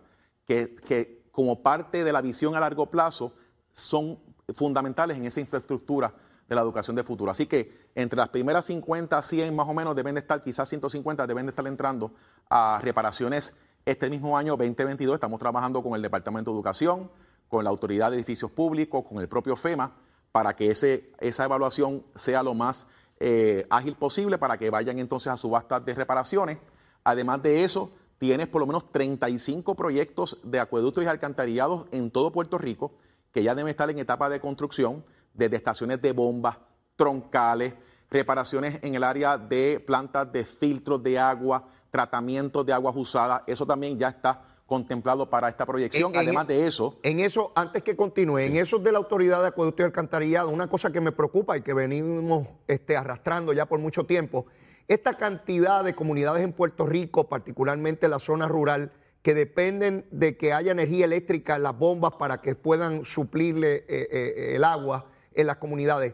que, 0.47 0.73
que 0.87 1.18
como 1.31 1.61
parte 1.61 2.03
de 2.03 2.11
la 2.11 2.21
visión 2.21 2.55
a 2.55 2.59
largo 2.59 2.87
plazo 2.89 3.33
son 3.71 4.19
fundamentales 4.55 5.17
en 5.17 5.25
esa 5.25 5.39
infraestructura 5.39 6.13
de 6.47 6.55
la 6.55 6.61
educación 6.61 6.95
de 6.95 7.03
futuro. 7.03 7.31
Así 7.31 7.45
que 7.45 7.89
entre 7.95 8.17
las 8.17 8.29
primeras 8.29 8.65
50, 8.65 9.21
100 9.21 9.55
más 9.55 9.67
o 9.67 9.73
menos 9.73 9.95
deben 9.95 10.15
de 10.15 10.21
estar, 10.21 10.43
quizás 10.43 10.67
150 10.67 11.27
deben 11.27 11.45
de 11.45 11.51
estar 11.51 11.65
entrando 11.67 12.11
a 12.49 12.79
reparaciones 12.81 13.53
este 13.85 14.09
mismo 14.09 14.37
año 14.37 14.57
2022. 14.57 15.15
Estamos 15.15 15.39
trabajando 15.39 15.83
con 15.83 15.93
el 15.93 16.01
Departamento 16.01 16.51
de 16.51 16.55
Educación, 16.55 17.11
con 17.47 17.63
la 17.63 17.69
Autoridad 17.69 18.11
de 18.11 18.17
Edificios 18.17 18.51
Públicos, 18.51 19.03
con 19.07 19.19
el 19.19 19.27
propio 19.27 19.55
FEMA, 19.55 19.93
para 20.31 20.55
que 20.55 20.71
ese, 20.71 21.11
esa 21.19 21.45
evaluación 21.45 22.03
sea 22.15 22.43
lo 22.43 22.53
más 22.53 22.87
eh, 23.19 23.65
ágil 23.69 23.95
posible 23.95 24.37
para 24.37 24.57
que 24.57 24.69
vayan 24.69 24.97
entonces 24.99 25.31
a 25.31 25.37
subastas 25.37 25.83
de 25.85 25.93
reparaciones. 25.93 26.57
Además 27.03 27.41
de 27.41 27.63
eso, 27.63 27.91
tienes 28.19 28.47
por 28.47 28.61
lo 28.61 28.67
menos 28.67 28.91
35 28.91 29.75
proyectos 29.75 30.37
de 30.43 30.59
acueductos 30.59 31.03
y 31.03 31.07
alcantarillados 31.07 31.87
en 31.91 32.11
todo 32.11 32.31
Puerto 32.31 32.57
Rico 32.57 32.91
que 33.31 33.43
ya 33.43 33.55
deben 33.55 33.69
estar 33.69 33.89
en 33.89 33.99
etapa 33.99 34.29
de 34.29 34.39
construcción, 34.39 35.03
desde 35.33 35.55
estaciones 35.55 36.01
de 36.01 36.11
bombas, 36.11 36.57
troncales, 36.95 37.73
reparaciones 38.09 38.79
en 38.81 38.95
el 38.95 39.03
área 39.03 39.37
de 39.37 39.83
plantas 39.85 40.31
de 40.31 40.45
filtros 40.45 41.01
de 41.03 41.19
agua, 41.19 41.67
tratamientos 41.91 42.65
de 42.65 42.73
aguas 42.73 42.95
usadas, 42.95 43.43
eso 43.47 43.65
también 43.65 43.97
ya 43.97 44.09
está 44.09 44.41
contemplado 44.65 45.29
para 45.29 45.49
esta 45.49 45.65
proyección. 45.65 46.11
Además 46.15 46.47
de 46.47 46.65
eso. 46.67 46.99
En 47.01 47.19
eso, 47.19 47.51
antes 47.55 47.81
que 47.81 47.95
continúe, 47.95 48.39
en 48.39 48.55
eso 48.55 48.77
de 48.77 48.91
la 48.91 48.99
Autoridad 48.99 49.41
de 49.41 49.47
Acueducto 49.47 49.81
y 49.81 49.85
Alcantarillado, 49.85 50.49
una 50.49 50.67
cosa 50.67 50.91
que 50.91 51.01
me 51.01 51.11
preocupa 51.11 51.57
y 51.57 51.61
que 51.61 51.73
venimos 51.73 52.47
este, 52.67 52.95
arrastrando 52.95 53.51
ya 53.53 53.65
por 53.65 53.79
mucho 53.79 54.05
tiempo 54.05 54.45
esta 54.89 55.17
cantidad 55.17 55.83
de 55.83 55.93
comunidades 55.93 56.43
en 56.43 56.51
Puerto 56.51 56.87
Rico, 56.87 57.29
particularmente 57.29 58.07
en 58.07 58.11
la 58.11 58.19
zona 58.19 58.47
rural, 58.47 58.91
que 59.21 59.35
dependen 59.35 60.05
de 60.09 60.35
que 60.35 60.51
haya 60.51 60.71
energía 60.71 61.05
eléctrica 61.05 61.55
en 61.55 61.63
las 61.63 61.77
bombas 61.77 62.13
para 62.17 62.41
que 62.41 62.55
puedan 62.55 63.05
suplirle 63.05 63.85
eh, 63.87 64.07
eh, 64.11 64.55
el 64.55 64.63
agua 64.63 65.05
en 65.33 65.45
las 65.45 65.57
comunidades. 65.57 66.13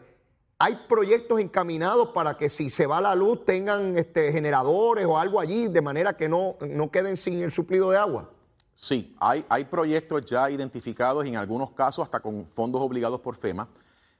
¿Hay 0.58 0.78
proyectos 0.88 1.40
encaminados 1.40 2.08
para 2.08 2.36
que 2.36 2.50
si 2.50 2.68
se 2.68 2.86
va 2.86 3.00
la 3.00 3.14
luz 3.14 3.46
tengan 3.46 3.96
este, 3.96 4.30
generadores 4.30 5.06
o 5.06 5.18
algo 5.18 5.40
allí 5.40 5.68
de 5.68 5.80
manera 5.80 6.14
que 6.16 6.28
no, 6.28 6.56
no 6.60 6.90
queden 6.90 7.16
sin 7.16 7.40
el 7.42 7.52
suplido 7.52 7.90
de 7.90 7.96
agua? 7.96 8.30
Sí, 8.74 9.16
hay, 9.18 9.42
hay 9.48 9.64
proyectos 9.64 10.26
ya 10.26 10.50
identificados, 10.50 11.24
en 11.24 11.36
algunos 11.36 11.70
casos 11.70 12.04
hasta 12.04 12.20
con 12.20 12.46
fondos 12.46 12.82
obligados 12.82 13.20
por 13.20 13.36
FEMA, 13.36 13.68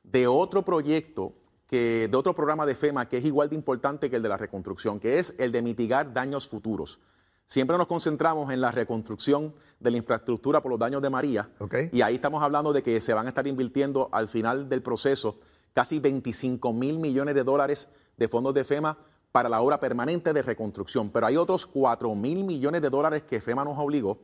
de 0.02 0.26
otro 0.26 0.62
proyecto 0.62 1.34
que, 1.66 2.08
de 2.10 2.16
otro 2.16 2.34
programa 2.34 2.66
de 2.66 2.74
FEMA 2.74 3.08
que 3.08 3.18
es 3.18 3.24
igual 3.24 3.48
de 3.48 3.56
importante 3.56 4.08
que 4.08 4.16
el 4.16 4.22
de 4.22 4.28
la 4.28 4.36
reconstrucción, 4.36 5.00
que 5.00 5.18
es 5.18 5.34
el 5.38 5.52
de 5.52 5.62
mitigar 5.62 6.12
daños 6.12 6.48
futuros. 6.48 7.00
Siempre 7.46 7.78
nos 7.78 7.86
concentramos 7.86 8.52
en 8.52 8.60
la 8.60 8.72
reconstrucción 8.72 9.54
de 9.78 9.90
la 9.90 9.96
infraestructura 9.98 10.60
por 10.60 10.70
los 10.70 10.80
daños 10.80 11.00
de 11.00 11.10
María. 11.10 11.48
Y 11.92 12.02
ahí 12.02 12.16
estamos 12.16 12.42
hablando 12.42 12.72
de 12.72 12.82
que 12.82 13.00
se 13.00 13.14
van 13.14 13.26
a 13.26 13.28
estar 13.28 13.46
invirtiendo 13.46 14.08
al 14.10 14.26
final 14.26 14.68
del 14.68 14.82
proceso 14.82 15.38
casi 15.72 16.00
25 16.00 16.72
mil 16.72 16.98
millones 16.98 17.34
de 17.34 17.44
dólares 17.44 17.88
de 18.16 18.28
fondos 18.28 18.52
de 18.54 18.64
FEMA 18.64 18.98
para 19.30 19.48
la 19.48 19.60
obra 19.60 19.78
permanente 19.78 20.32
de 20.32 20.42
reconstrucción. 20.42 21.10
Pero 21.10 21.26
hay 21.26 21.36
otros 21.36 21.66
4 21.66 22.14
mil 22.14 22.42
millones 22.42 22.82
de 22.82 22.90
dólares 22.90 23.22
que 23.22 23.40
FEMA 23.40 23.64
nos 23.64 23.78
obligó, 23.78 24.18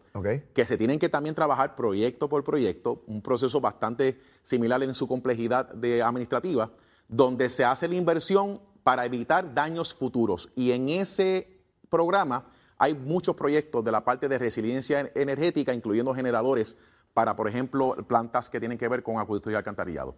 que 0.54 0.64
se 0.64 0.76
tienen 0.76 0.98
que 0.98 1.08
también 1.08 1.34
trabajar 1.34 1.76
proyecto 1.76 2.28
por 2.28 2.42
proyecto, 2.42 3.02
un 3.06 3.20
proceso 3.22 3.60
bastante 3.60 4.18
similar 4.42 4.82
en 4.82 4.94
su 4.94 5.06
complejidad 5.06 5.72
de 5.74 6.02
administrativa 6.02 6.70
donde 7.08 7.48
se 7.48 7.64
hace 7.64 7.88
la 7.88 7.94
inversión 7.94 8.60
para 8.82 9.04
evitar 9.04 9.54
daños 9.54 9.94
futuros. 9.94 10.50
Y 10.56 10.72
en 10.72 10.88
ese 10.88 11.60
programa 11.88 12.46
hay 12.78 12.94
muchos 12.94 13.36
proyectos 13.36 13.84
de 13.84 13.92
la 13.92 14.04
parte 14.04 14.28
de 14.28 14.38
resiliencia 14.38 15.12
energética, 15.14 15.72
incluyendo 15.72 16.14
generadores 16.14 16.76
para, 17.14 17.36
por 17.36 17.48
ejemplo, 17.48 17.96
plantas 18.08 18.48
que 18.48 18.58
tienen 18.58 18.78
que 18.78 18.88
ver 18.88 19.02
con 19.02 19.18
acueductos 19.18 19.52
y 19.52 19.56
alcantarillado. 19.56 20.16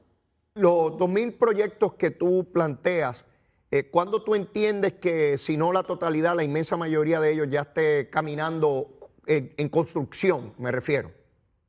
Los 0.54 0.92
2.000 0.92 1.36
proyectos 1.36 1.94
que 1.94 2.12
tú 2.12 2.46
planteas, 2.52 3.24
eh, 3.70 3.90
¿cuándo 3.90 4.22
tú 4.22 4.34
entiendes 4.34 4.94
que, 4.94 5.36
si 5.36 5.56
no 5.56 5.72
la 5.72 5.82
totalidad, 5.82 6.36
la 6.36 6.44
inmensa 6.44 6.76
mayoría 6.76 7.20
de 7.20 7.32
ellos 7.32 7.48
ya 7.50 7.62
esté 7.62 8.08
caminando 8.08 9.10
en 9.26 9.68
construcción, 9.68 10.54
me 10.58 10.70
refiero? 10.70 11.10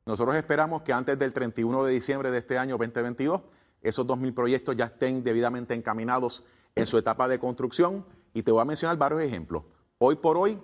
Nosotros 0.06 0.36
esperamos 0.36 0.82
que 0.82 0.92
antes 0.92 1.18
del 1.18 1.32
31 1.32 1.82
de 1.82 1.92
diciembre 1.92 2.30
de 2.30 2.38
este 2.38 2.56
año 2.56 2.78
2022 2.78 3.40
esos 3.88 4.06
2.000 4.06 4.34
proyectos 4.34 4.76
ya 4.76 4.86
estén 4.86 5.22
debidamente 5.22 5.74
encaminados 5.74 6.44
en 6.74 6.86
su 6.86 6.98
etapa 6.98 7.28
de 7.28 7.38
construcción. 7.38 8.04
Y 8.34 8.42
te 8.42 8.52
voy 8.52 8.60
a 8.60 8.64
mencionar 8.64 8.96
varios 8.96 9.22
ejemplos. 9.22 9.62
Hoy 9.98 10.16
por 10.16 10.36
hoy, 10.36 10.58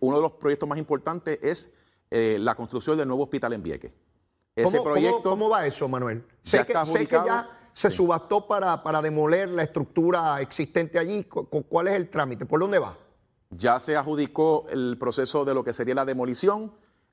uno 0.00 0.16
de 0.16 0.22
los 0.22 0.32
proyectos 0.32 0.68
más 0.68 0.78
importantes 0.78 1.38
es 1.42 1.72
eh, 2.10 2.36
la 2.40 2.54
construcción 2.54 2.98
del 2.98 3.08
nuevo 3.08 3.24
hospital 3.24 3.52
en 3.52 3.62
Vieques. 3.62 3.92
Ese 4.54 4.78
¿Cómo, 4.78 4.90
proyecto, 4.90 5.30
¿cómo, 5.30 5.48
va 5.48 5.66
eso, 5.66 5.88
Manuel? 5.88 6.24
Sé, 6.42 6.64
que, 6.64 6.72
ya 6.72 7.48
se 7.72 7.90
subastó 7.90 8.46
para, 8.46 8.82
para 8.82 9.02
demoler 9.02 9.50
la 9.50 9.64
estructura 9.64 10.40
existente 10.40 10.98
allí. 10.98 11.24
¿Cuál 11.24 11.88
es 11.88 11.94
el 11.94 12.08
trámite? 12.08 12.46
¿Por 12.46 12.60
dónde 12.60 12.78
va? 12.78 12.96
Ya 13.50 13.80
se 13.80 13.96
adjudicó 13.96 14.66
el 14.68 14.96
proceso 14.98 15.44
de 15.44 15.54
lo 15.54 15.64
que 15.64 15.72
sería 15.72 15.94
la 15.94 16.04
demolición. 16.04 16.72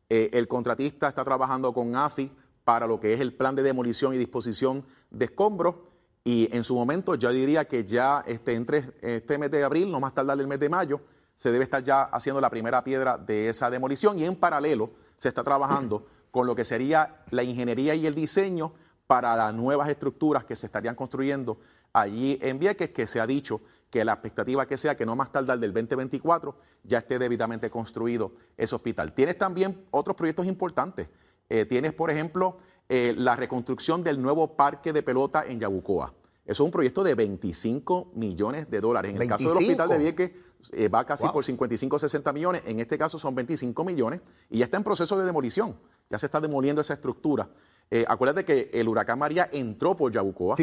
Eh, 0.09 0.29
el 0.33 0.47
contratista 0.47 1.07
está 1.07 1.23
trabajando 1.23 1.73
con 1.73 1.95
AFI 1.95 2.31
para 2.71 2.87
lo 2.87 3.01
que 3.01 3.13
es 3.13 3.19
el 3.19 3.33
plan 3.33 3.53
de 3.53 3.63
demolición 3.63 4.15
y 4.15 4.17
disposición 4.17 4.85
de 5.09 5.25
escombros. 5.25 5.75
Y 6.23 6.47
en 6.55 6.63
su 6.63 6.73
momento 6.73 7.15
yo 7.15 7.29
diría 7.29 7.65
que 7.65 7.83
ya 7.83 8.23
este, 8.25 8.53
entre 8.53 8.93
este 9.01 9.37
mes 9.37 9.51
de 9.51 9.61
abril, 9.61 9.91
no 9.91 9.99
más 9.99 10.13
tardar 10.13 10.39
el 10.39 10.47
mes 10.47 10.57
de 10.57 10.69
mayo, 10.69 11.01
se 11.35 11.51
debe 11.51 11.65
estar 11.65 11.83
ya 11.83 12.03
haciendo 12.03 12.39
la 12.39 12.49
primera 12.49 12.81
piedra 12.81 13.17
de 13.17 13.49
esa 13.49 13.69
demolición 13.69 14.17
y 14.19 14.23
en 14.23 14.37
paralelo 14.37 14.91
se 15.17 15.27
está 15.27 15.43
trabajando 15.43 16.07
con 16.31 16.47
lo 16.47 16.55
que 16.55 16.63
sería 16.63 17.25
la 17.31 17.43
ingeniería 17.43 17.93
y 17.93 18.07
el 18.07 18.15
diseño 18.15 18.71
para 19.05 19.35
las 19.35 19.53
nuevas 19.53 19.89
estructuras 19.89 20.45
que 20.45 20.55
se 20.55 20.67
estarían 20.67 20.95
construyendo 20.95 21.59
allí 21.91 22.39
en 22.41 22.57
Vieques, 22.57 22.91
que 22.91 23.05
se 23.05 23.19
ha 23.19 23.27
dicho 23.27 23.59
que 23.89 24.05
la 24.05 24.13
expectativa 24.13 24.65
que 24.65 24.77
sea 24.77 24.95
que 24.95 25.05
no 25.05 25.17
más 25.17 25.29
tardar 25.29 25.59
del 25.59 25.73
2024 25.73 26.55
ya 26.85 26.99
esté 26.99 27.19
debidamente 27.19 27.69
construido 27.69 28.31
ese 28.55 28.73
hospital. 28.73 29.11
Tienes 29.11 29.37
también 29.37 29.85
otros 29.91 30.15
proyectos 30.15 30.45
importantes. 30.45 31.09
Eh, 31.51 31.65
tienes, 31.65 31.93
por 31.93 32.09
ejemplo, 32.09 32.57
eh, 32.87 33.13
la 33.17 33.35
reconstrucción 33.35 34.03
del 34.03 34.21
nuevo 34.21 34.55
parque 34.55 34.93
de 34.93 35.03
pelota 35.03 35.45
en 35.45 35.59
Yabucoa. 35.59 36.13
Eso 36.45 36.63
es 36.63 36.65
un 36.65 36.71
proyecto 36.71 37.03
de 37.03 37.13
25 37.13 38.11
millones 38.15 38.69
de 38.69 38.81
dólares. 38.81 39.13
En 39.13 39.21
el 39.21 39.27
caso 39.27 39.49
del 39.49 39.57
hospital 39.57 39.89
de 39.89 39.97
Vieques 39.99 40.31
eh, 40.71 40.87
va 40.87 41.05
casi 41.05 41.27
por 41.27 41.45
55 41.45 41.99
60 41.99 42.33
millones. 42.33 42.63
En 42.65 42.79
este 42.79 42.97
caso 42.97 43.19
son 43.19 43.35
25 43.35 43.83
millones 43.83 44.21
y 44.49 44.59
ya 44.59 44.65
está 44.65 44.77
en 44.77 44.83
proceso 44.83 45.17
de 45.17 45.25
demolición. 45.25 45.75
Ya 46.09 46.17
se 46.17 46.25
está 46.25 46.41
demoliendo 46.41 46.81
esa 46.81 46.93
estructura. 46.93 47.49
Eh, 47.89 48.05
acuérdate 48.07 48.43
que 48.43 48.71
el 48.73 48.87
huracán 48.87 49.19
María 49.19 49.49
entró 49.51 49.95
por 49.95 50.11
Yabucoa 50.11 50.55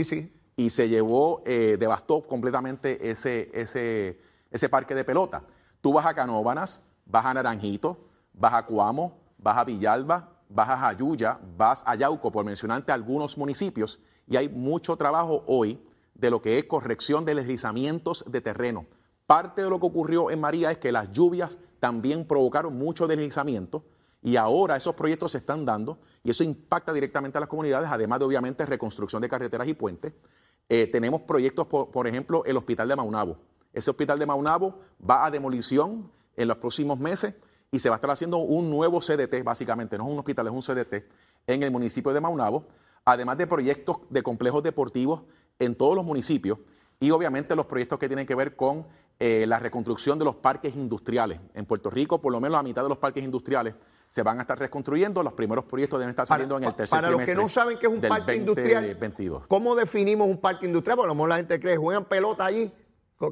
y 0.57 0.71
se 0.71 0.89
llevó, 0.89 1.43
eh, 1.47 1.77
devastó 1.79 2.23
completamente 2.23 3.11
ese, 3.11 3.51
ese, 3.53 4.19
ese 4.51 4.69
parque 4.69 4.95
de 4.95 5.05
pelota. 5.05 5.45
Tú 5.81 5.93
vas 5.93 6.07
a 6.07 6.15
Canóbanas, 6.15 6.83
vas 7.07 7.25
a 7.25 7.35
Naranjito, 7.35 8.09
vas 8.33 8.55
a 8.55 8.67
Cuamo, 8.67 9.21
vas 9.39 9.59
a 9.59 9.65
Villalba, 9.65 10.38
vas 10.49 10.69
a 10.69 10.77
Jayuya, 10.77 11.39
vas 11.57 11.83
a 11.87 11.95
Yauco, 11.95 12.33
por 12.33 12.45
mencionarte 12.45 12.93
algunos 12.93 13.37
municipios, 13.37 14.01
y 14.27 14.37
hay 14.37 14.49
mucho 14.49 14.97
trabajo 14.97 15.45
hoy 15.47 15.81
de 16.15 16.31
lo 16.31 16.43
que 16.43 16.59
es 16.59 16.65
corrección 16.65 17.25
de 17.25 17.35
deslizamientos 17.35 18.25
de 18.27 18.41
terreno. 18.41 18.87
Parte 19.27 19.63
de 19.63 19.71
lo 19.71 19.79
que 19.79 19.87
ocurrió 19.87 20.31
en 20.31 20.41
María 20.41 20.71
es 20.71 20.79
que 20.79 20.93
las 20.93 21.13
lluvias 21.13 21.59
también 21.81 22.27
provocaron 22.27 22.77
mucho 22.77 23.07
deslizamiento 23.07 23.85
y 24.23 24.37
ahora 24.37 24.77
esos 24.77 24.95
proyectos 24.95 25.33
se 25.33 25.39
están 25.39 25.65
dando 25.65 25.99
y 26.25 26.31
eso 26.31 26.43
impacta 26.43 26.93
directamente 26.93 27.39
a 27.39 27.41
las 27.41 27.49
comunidades, 27.49 27.89
además 27.91 28.19
de 28.19 28.25
obviamente 28.25 28.67
reconstrucción 28.67 29.23
de 29.23 29.29
carreteras 29.29 29.69
y 29.69 29.75
puentes. 29.75 30.13
Eh, 30.69 30.87
tenemos 30.87 31.23
proyectos, 31.23 31.67
por, 31.67 32.07
ejemplo, 32.07 32.45
el 32.45 32.57
hospital 32.57 32.89
de 32.89 32.97
Maunabo. 32.97 33.39
Ese 33.73 33.91
hospital 33.91 34.19
de 34.19 34.27
Maunabo 34.27 34.81
va 35.09 35.25
a 35.25 35.31
demolición 35.31 36.11
en 36.37 36.49
los 36.49 36.57
próximos 36.59 36.99
meses 36.99 37.35
y 37.71 37.79
se 37.79 37.89
va 37.89 37.97
a 37.97 37.99
estar 37.99 38.11
haciendo 38.11 38.39
un 38.39 38.71
nuevo 38.71 39.01
CDT, 39.01 39.43
básicamente, 39.45 39.99
no 39.99 40.07
es 40.07 40.13
un 40.13 40.19
hospital, 40.19 40.47
es 40.47 40.53
un 40.53 40.63
CDT, 40.63 41.05
en 41.47 41.63
el 41.63 41.71
municipio 41.71 42.13
de 42.13 42.21
Maunabo, 42.21 42.67
además 43.05 43.39
de 43.39 43.47
proyectos 43.47 43.99
de 44.11 44.23
complejos 44.23 44.63
deportivos 44.63 45.23
en 45.59 45.75
todos 45.75 45.95
los 45.95 46.05
municipios 46.05 46.59
y 47.01 47.11
obviamente 47.11 47.55
los 47.57 47.67
proyectos 47.67 47.99
que 47.99 48.09
tienen 48.09 48.27
que 48.27 48.35
ver 48.35 48.57
con 48.57 48.87
eh, 49.19 49.47
la 49.47 49.59
reconstrucción 49.59 50.19
de 50.19 50.25
los 50.25 50.37
parques 50.37 50.77
industriales. 50.77 51.41
En 51.55 51.65
Puerto 51.65 51.91
Rico, 51.91 52.21
por 52.21 52.33
lo 52.33 52.41
menos 52.41 52.57
la 52.57 52.63
mitad 52.63 52.83
de 52.83 52.89
los 52.89 52.99
parques 52.99 53.23
industriales 53.23 53.75
se 54.09 54.23
van 54.23 54.39
a 54.39 54.43
estar 54.43 54.59
reconstruyendo. 54.59 55.23
Los 55.23 55.33
primeros 55.33 55.65
proyectos 55.65 55.99
deben 55.99 56.11
estar 56.11 56.27
saliendo 56.27 56.57
en 56.57 56.65
el 56.65 56.75
tercer 56.75 56.97
Para 56.99 57.11
los 57.11 57.23
que 57.23 57.35
no 57.35 57.49
saben 57.49 57.79
qué 57.79 57.87
es 57.87 57.93
un 57.93 58.01
parque 58.01 58.37
industrial, 58.37 58.97
¿cómo 59.49 59.75
definimos 59.75 60.29
un 60.29 60.39
parque 60.39 60.67
industrial? 60.67 60.97
Porque 60.97 61.09
a 61.09 61.13
lo 61.13 61.15
mejor 61.15 61.29
la 61.31 61.37
gente 61.37 61.61
cree, 61.61 61.77
juegan 61.77 62.05
pelota 62.05 62.45
allí. 62.45 62.73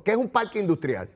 ¿Qué 0.05 0.11
es 0.11 0.16
un 0.16 0.29
parque 0.29 0.59
industrial? 0.59 1.09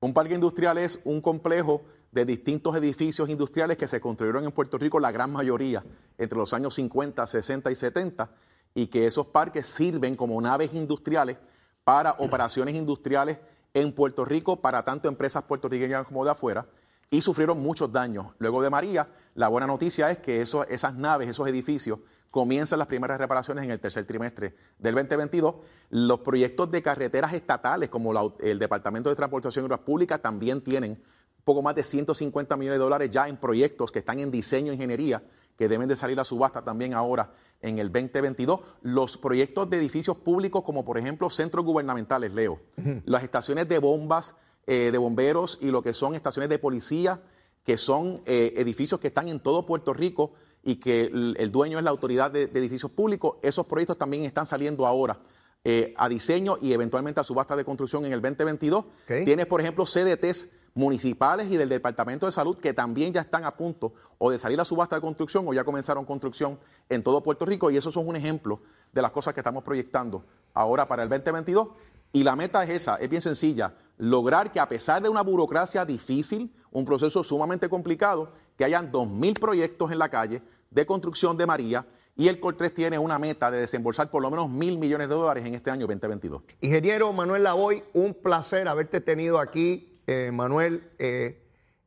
Un 0.00 0.12
parque 0.12 0.34
industrial 0.34 0.78
es 0.78 1.00
un 1.04 1.20
complejo 1.20 1.82
de 2.14 2.24
distintos 2.24 2.76
edificios 2.76 3.28
industriales 3.28 3.76
que 3.76 3.88
se 3.88 4.00
construyeron 4.00 4.44
en 4.44 4.52
Puerto 4.52 4.78
Rico, 4.78 5.00
la 5.00 5.10
gran 5.10 5.32
mayoría, 5.32 5.84
entre 6.16 6.38
los 6.38 6.54
años 6.54 6.74
50, 6.76 7.26
60 7.26 7.70
y 7.72 7.74
70, 7.74 8.30
y 8.72 8.86
que 8.86 9.06
esos 9.06 9.26
parques 9.26 9.66
sirven 9.66 10.14
como 10.14 10.40
naves 10.40 10.72
industriales 10.74 11.38
para 11.82 12.12
operaciones 12.12 12.76
industriales 12.76 13.38
en 13.74 13.92
Puerto 13.92 14.24
Rico, 14.24 14.60
para 14.60 14.84
tanto 14.84 15.08
empresas 15.08 15.42
puertorriqueñas 15.42 16.06
como 16.06 16.24
de 16.24 16.30
afuera 16.30 16.66
y 17.10 17.20
sufrieron 17.20 17.60
muchos 17.60 17.92
daños. 17.92 18.26
Luego 18.38 18.62
de 18.62 18.70
María, 18.70 19.08
la 19.34 19.48
buena 19.48 19.66
noticia 19.66 20.10
es 20.10 20.18
que 20.18 20.40
esas 20.40 20.94
naves, 20.94 21.28
esos 21.28 21.48
edificios, 21.48 21.98
comienzan 22.30 22.78
las 22.78 22.88
primeras 22.88 23.18
reparaciones 23.18 23.64
en 23.64 23.70
el 23.70 23.80
tercer 23.80 24.06
trimestre 24.06 24.54
del 24.78 24.94
2022. 24.94 25.56
Los 25.90 26.20
proyectos 26.20 26.70
de 26.70 26.82
carreteras 26.82 27.32
estatales, 27.32 27.88
como 27.88 28.34
el 28.40 28.58
Departamento 28.58 29.10
de 29.10 29.16
Transportación 29.16 29.64
y 29.64 29.66
Obras 29.66 29.80
Públicas, 29.80 30.20
también 30.20 30.60
tienen 30.60 31.02
poco 31.44 31.62
más 31.62 31.74
de 31.74 31.82
150 31.82 32.56
millones 32.56 32.78
de 32.78 32.84
dólares 32.84 33.10
ya 33.10 33.28
en 33.28 33.36
proyectos 33.36 33.92
que 33.92 34.00
están 34.00 34.18
en 34.18 34.30
diseño 34.30 34.72
e 34.72 34.74
ingeniería, 34.74 35.22
que 35.56 35.68
deben 35.68 35.88
de 35.88 35.96
salir 35.96 36.18
a 36.18 36.24
subasta 36.24 36.62
también 36.62 36.94
ahora 36.94 37.32
en 37.60 37.78
el 37.78 37.92
2022. 37.92 38.60
Los 38.82 39.18
proyectos 39.18 39.68
de 39.70 39.78
edificios 39.78 40.16
públicos, 40.16 40.62
como 40.64 40.84
por 40.84 40.98
ejemplo 40.98 41.30
centros 41.30 41.64
gubernamentales, 41.64 42.32
Leo, 42.32 42.60
las 43.04 43.22
estaciones 43.22 43.68
de 43.68 43.78
bombas, 43.78 44.34
eh, 44.66 44.90
de 44.90 44.98
bomberos 44.98 45.58
y 45.60 45.70
lo 45.70 45.82
que 45.82 45.92
son 45.92 46.14
estaciones 46.14 46.48
de 46.48 46.58
policía, 46.58 47.20
que 47.64 47.76
son 47.76 48.22
eh, 48.24 48.54
edificios 48.56 49.00
que 49.00 49.08
están 49.08 49.28
en 49.28 49.40
todo 49.40 49.66
Puerto 49.66 49.92
Rico 49.92 50.32
y 50.62 50.76
que 50.76 51.02
el, 51.02 51.52
dueño 51.52 51.78
es 51.78 51.84
la 51.84 51.90
autoridad 51.90 52.30
de, 52.30 52.44
edificios 52.44 52.90
públicos. 52.90 53.36
Esos 53.42 53.66
proyectos 53.66 53.98
también 53.98 54.24
están 54.24 54.46
saliendo 54.46 54.86
ahora 54.86 55.18
eh, 55.62 55.94
a 55.96 56.08
diseño 56.08 56.56
y 56.60 56.72
eventualmente 56.72 57.20
a 57.20 57.24
subasta 57.24 57.56
de 57.56 57.64
construcción 57.64 58.06
en 58.06 58.12
el 58.12 58.22
2022. 58.22 58.84
Tienes, 59.06 59.46
por 59.46 59.60
ejemplo, 59.60 59.84
CDTs 59.84 60.48
municipales 60.74 61.50
y 61.50 61.56
del 61.56 61.68
Departamento 61.68 62.26
de 62.26 62.32
Salud 62.32 62.58
que 62.58 62.74
también 62.74 63.12
ya 63.12 63.20
están 63.20 63.44
a 63.44 63.56
punto 63.56 63.94
o 64.18 64.30
de 64.30 64.38
salir 64.38 64.60
a 64.60 64.64
subasta 64.64 64.96
de 64.96 65.02
construcción 65.02 65.46
o 65.46 65.54
ya 65.54 65.64
comenzaron 65.64 66.04
construcción 66.04 66.58
en 66.88 67.02
todo 67.02 67.22
Puerto 67.22 67.44
Rico 67.44 67.70
y 67.70 67.76
esos 67.76 67.94
son 67.94 68.08
un 68.08 68.16
ejemplo 68.16 68.60
de 68.92 69.02
las 69.02 69.12
cosas 69.12 69.34
que 69.34 69.40
estamos 69.40 69.62
proyectando 69.62 70.24
ahora 70.52 70.86
para 70.86 71.04
el 71.04 71.08
2022 71.08 71.68
y 72.12 72.22
la 72.22 72.36
meta 72.36 72.62
es 72.62 72.70
esa, 72.70 72.96
es 72.96 73.08
bien 73.08 73.22
sencilla, 73.22 73.74
lograr 73.98 74.52
que 74.52 74.60
a 74.60 74.68
pesar 74.68 75.02
de 75.02 75.08
una 75.08 75.22
burocracia 75.22 75.84
difícil, 75.84 76.54
un 76.70 76.84
proceso 76.84 77.24
sumamente 77.24 77.68
complicado, 77.68 78.32
que 78.56 78.64
hayan 78.64 78.92
2.000 78.92 79.40
proyectos 79.40 79.90
en 79.90 79.98
la 79.98 80.08
calle 80.08 80.40
de 80.70 80.86
construcción 80.86 81.36
de 81.36 81.46
María 81.46 81.86
y 82.16 82.28
el 82.28 82.40
COL3 82.40 82.72
tiene 82.72 82.98
una 82.98 83.18
meta 83.18 83.50
de 83.50 83.58
desembolsar 83.58 84.10
por 84.10 84.22
lo 84.22 84.30
menos 84.30 84.48
mil 84.48 84.78
millones 84.78 85.08
de 85.08 85.14
dólares 85.14 85.44
en 85.44 85.54
este 85.54 85.70
año 85.70 85.86
2022. 85.86 86.42
Ingeniero 86.60 87.12
Manuel 87.12 87.42
Lavoy, 87.42 87.82
un 87.92 88.14
placer 88.14 88.68
haberte 88.68 89.00
tenido 89.00 89.40
aquí, 89.40 89.93
eh, 90.06 90.30
Manuel. 90.32 90.90
Eh, 90.98 91.40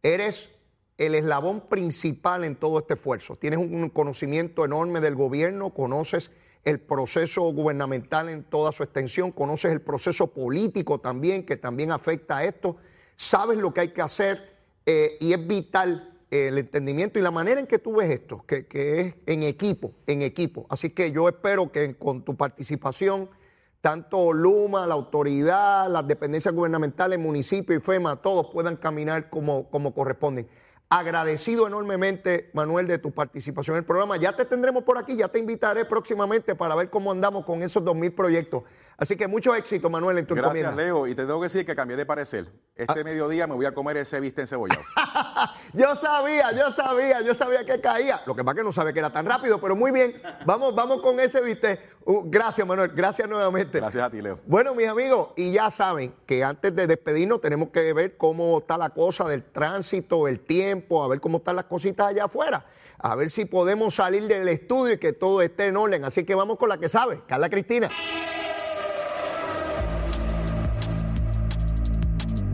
eres 0.03 0.49
el 0.97 1.15
eslabón 1.15 1.62
principal 1.62 2.43
en 2.43 2.56
todo 2.56 2.80
este 2.80 2.95
esfuerzo. 2.95 3.36
Tienes 3.36 3.60
un 3.60 3.89
conocimiento 3.89 4.65
enorme 4.65 4.99
del 4.99 5.15
gobierno, 5.15 5.73
conoces 5.73 6.32
el 6.67 6.80
proceso 6.82 7.43
gubernamental 7.53 8.27
en 8.27 8.43
toda 8.43 8.73
su 8.73 8.84
extensión, 8.84 9.32
conoces 9.32 9.71
el 9.71 9.82
proceso 9.82 10.27
político 10.27 10.99
también, 10.99 11.45
que 11.45 11.56
también 11.56 11.91
afecta 11.91 12.38
a 12.38 12.43
esto, 12.43 12.75
sabes 13.15 13.58
lo 13.58 13.73
que 13.73 13.82
hay 13.82 13.88
que 13.89 14.01
hacer 14.01 14.53
eh, 14.86 15.17
y 15.21 15.32
es 15.32 15.47
vital 15.47 16.13
el 16.30 16.58
entendimiento 16.58 17.19
y 17.19 17.21
la 17.21 17.32
manera 17.32 17.62
en 17.62 17.67
que 17.67 17.80
tú 17.80 17.95
ves 17.95 18.10
esto, 18.10 18.43
que, 18.45 18.65
es 18.69 19.15
en 19.25 19.43
equipo, 19.43 19.93
en 20.08 20.23
equipo. 20.23 20.65
Así 20.69 20.89
que 20.89 21.12
yo 21.12 21.30
espero 21.30 21.71
que 21.71 21.95
con 21.95 22.23
tu 22.23 22.36
participación, 22.36 23.30
tanto 23.82 24.34
Luma, 24.34 24.86
la 24.86 24.96
autoridad, 24.96 25.90
las 25.90 26.08
dependencias 26.08 26.54
gubernamentales, 26.54 27.20
municipio 27.20 27.76
y 27.76 27.80
FEMA, 27.80 28.18
todos 28.18 28.48
puedan 28.52 28.76
caminar 28.76 29.30
como, 29.30 29.70
como 29.70 29.94
corresponden. 29.94 30.48
Agradecido 30.90 31.68
enormemente, 31.68 32.50
Manuel, 32.54 32.88
de 32.88 32.98
tu 32.98 33.12
participación 33.12 33.76
en 33.76 33.80
el 33.80 33.86
programa. 33.86 34.16
Ya 34.18 34.34
te 34.34 34.46
tendremos 34.46 34.84
por 34.84 34.98
aquí, 34.98 35.18
ya 35.18 35.28
te 35.28 35.38
invitaré 35.38 35.84
próximamente 35.86 36.56
para 36.56 36.76
ver 36.76 36.90
cómo 36.90 37.12
andamos 37.12 37.46
con 37.46 37.62
esos 37.62 37.84
2.000 37.84 38.16
proyectos. 38.16 38.63
Así 38.97 39.15
que 39.15 39.27
mucho 39.27 39.53
éxito, 39.53 39.91
Manuel, 39.91 40.17
en 40.17 40.25
tu 40.25 40.33
Gracias, 40.33 40.75
Leo. 40.75 41.05
Y 41.05 41.13
te 41.13 41.23
tengo 41.23 41.39
que 41.39 41.45
decir 41.45 41.65
que 41.67 41.75
cambié 41.75 41.95
de 41.95 42.05
parecer. 42.05 42.47
Este 42.75 43.01
ah. 43.01 43.03
mediodía 43.03 43.45
me 43.45 43.53
voy 43.53 43.67
a 43.67 43.71
comer 43.71 43.97
ese 43.97 44.19
bistec 44.19 44.43
encebollado. 44.43 44.81
yo 45.73 45.95
sabía, 45.95 46.51
yo 46.51 46.71
sabía, 46.71 47.21
yo 47.21 47.36
sabía 47.36 47.63
que 47.63 47.79
caía. 47.79 48.19
Lo 48.25 48.36
que 48.36 48.43
pasa 48.43 48.55
que 48.55 48.63
no 48.63 48.71
sabía 48.71 48.93
que 48.93 48.99
era 48.99 49.12
tan 49.12 49.27
rápido, 49.27 49.62
pero 49.62 49.75
muy 49.75 49.91
bien. 49.91 50.19
Vamos, 50.47 50.73
vamos 50.73 51.01
con 51.01 51.19
ese 51.19 51.41
bistec. 51.41 51.79
Uh, 52.05 52.23
gracias, 52.25 52.65
Manuel. 52.65 52.91
Gracias 52.95 53.29
nuevamente. 53.29 53.79
Gracias 53.79 54.03
a 54.03 54.10
ti, 54.10 54.19
Leo. 54.19 54.39
Bueno, 54.47 54.73
mis 54.73 54.88
amigos, 54.88 55.29
y 55.36 55.51
ya 55.51 55.69
saben 55.69 56.15
que 56.25 56.43
antes 56.43 56.75
de 56.75 56.88
despedirnos 56.88 57.39
tenemos 57.39 57.69
que 57.69 57.93
ver 57.93 58.17
cómo 58.17 58.57
está 58.60 58.79
la 58.79 58.89
cosa 58.89 59.25
del 59.25 59.43
tránsito, 59.43 60.27
el 60.27 60.39
tiempo, 60.39 61.03
a 61.03 61.07
ver 61.07 61.21
cómo 61.21 61.38
están 61.38 61.55
las 61.55 61.65
cositas 61.65 62.07
allá 62.07 62.25
afuera. 62.25 62.65
A 62.97 63.15
ver 63.15 63.29
si 63.29 63.45
podemos 63.45 63.93
salir 63.93 64.23
del 64.23 64.47
estudio 64.47 64.95
y 64.95 64.97
que 64.97 65.13
todo 65.13 65.43
esté 65.43 65.67
en 65.67 65.77
orden. 65.77 66.03
Así 66.03 66.23
que 66.23 66.33
vamos 66.33 66.57
con 66.57 66.69
la 66.69 66.79
que 66.79 66.89
sabe, 66.89 67.21
Carla 67.27 67.47
Cristina. 67.47 67.91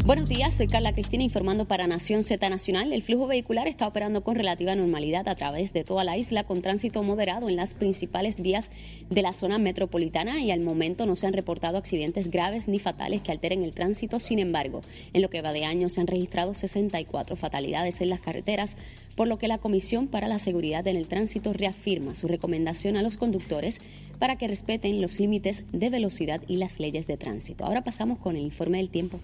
Buenos 0.05 0.27
días, 0.27 0.53
soy 0.53 0.67
Carla 0.67 0.91
Cristina 0.91 1.23
informando 1.23 1.63
para 1.63 1.87
Nación 1.87 2.23
Z 2.23 2.49
Nacional. 2.49 2.91
El 2.91 3.03
flujo 3.03 3.25
vehicular 3.25 3.69
está 3.69 3.87
operando 3.87 4.21
con 4.21 4.35
relativa 4.35 4.75
normalidad 4.75 5.29
a 5.29 5.35
través 5.35 5.71
de 5.71 5.85
toda 5.85 6.03
la 6.03 6.17
isla 6.17 6.43
con 6.43 6.61
tránsito 6.61 7.03
moderado 7.03 7.47
en 7.47 7.55
las 7.55 7.73
principales 7.73 8.41
vías 8.41 8.69
de 9.09 9.21
la 9.21 9.31
zona 9.31 9.59
metropolitana 9.59 10.41
y 10.41 10.51
al 10.51 10.59
momento 10.59 11.05
no 11.05 11.15
se 11.15 11.25
han 11.25 11.31
reportado 11.31 11.77
accidentes 11.77 12.29
graves 12.29 12.67
ni 12.67 12.79
fatales 12.79 13.21
que 13.21 13.31
alteren 13.31 13.63
el 13.63 13.71
tránsito. 13.71 14.19
Sin 14.19 14.39
embargo, 14.39 14.81
en 15.13 15.21
lo 15.21 15.29
que 15.29 15.41
va 15.41 15.53
de 15.53 15.63
año 15.63 15.87
se 15.87 16.01
han 16.01 16.07
registrado 16.07 16.53
64 16.53 17.37
fatalidades 17.37 18.01
en 18.01 18.09
las 18.09 18.19
carreteras, 18.19 18.75
por 19.15 19.29
lo 19.29 19.37
que 19.37 19.47
la 19.47 19.59
Comisión 19.59 20.07
para 20.09 20.27
la 20.27 20.39
Seguridad 20.39 20.85
en 20.85 20.97
el 20.97 21.07
Tránsito 21.07 21.53
reafirma 21.53 22.13
su 22.13 22.27
recomendación 22.27 22.97
a 22.97 23.03
los 23.03 23.15
conductores 23.15 23.79
para 24.19 24.37
que 24.37 24.49
respeten 24.49 25.01
los 25.01 25.21
límites 25.21 25.63
de 25.71 25.89
velocidad 25.89 26.41
y 26.45 26.57
las 26.57 26.81
leyes 26.81 27.07
de 27.07 27.15
tránsito. 27.15 27.63
Ahora 27.63 27.85
pasamos 27.85 28.19
con 28.19 28.35
el 28.35 28.41
informe 28.41 28.79
del 28.79 28.89
tiempo. 28.89 29.21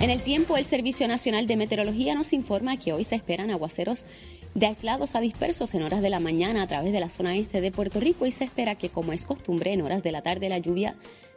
En 0.00 0.10
el 0.10 0.22
tiempo, 0.22 0.56
el 0.56 0.64
Servicio 0.64 1.08
Nacional 1.08 1.48
de 1.48 1.56
Meteorología 1.56 2.14
nos 2.14 2.32
informa 2.32 2.76
que 2.76 2.92
hoy 2.92 3.02
se 3.02 3.16
esperan 3.16 3.50
aguaceros 3.50 4.06
de 4.54 4.66
aislados 4.66 5.16
a 5.16 5.20
dispersos 5.20 5.74
en 5.74 5.82
horas 5.82 6.02
de 6.02 6.08
la 6.08 6.20
mañana 6.20 6.62
a 6.62 6.66
través 6.68 6.92
de 6.92 7.00
la 7.00 7.08
zona 7.08 7.36
este 7.36 7.60
de 7.60 7.72
Puerto 7.72 7.98
Rico 7.98 8.24
y 8.24 8.30
se 8.30 8.44
espera 8.44 8.76
que, 8.76 8.90
como 8.90 9.12
es 9.12 9.26
costumbre, 9.26 9.72
en 9.72 9.82
horas 9.82 10.04
de 10.04 10.12
la 10.12 10.22
tarde 10.22 10.48
la 10.48 10.58
lluvia 10.58 10.94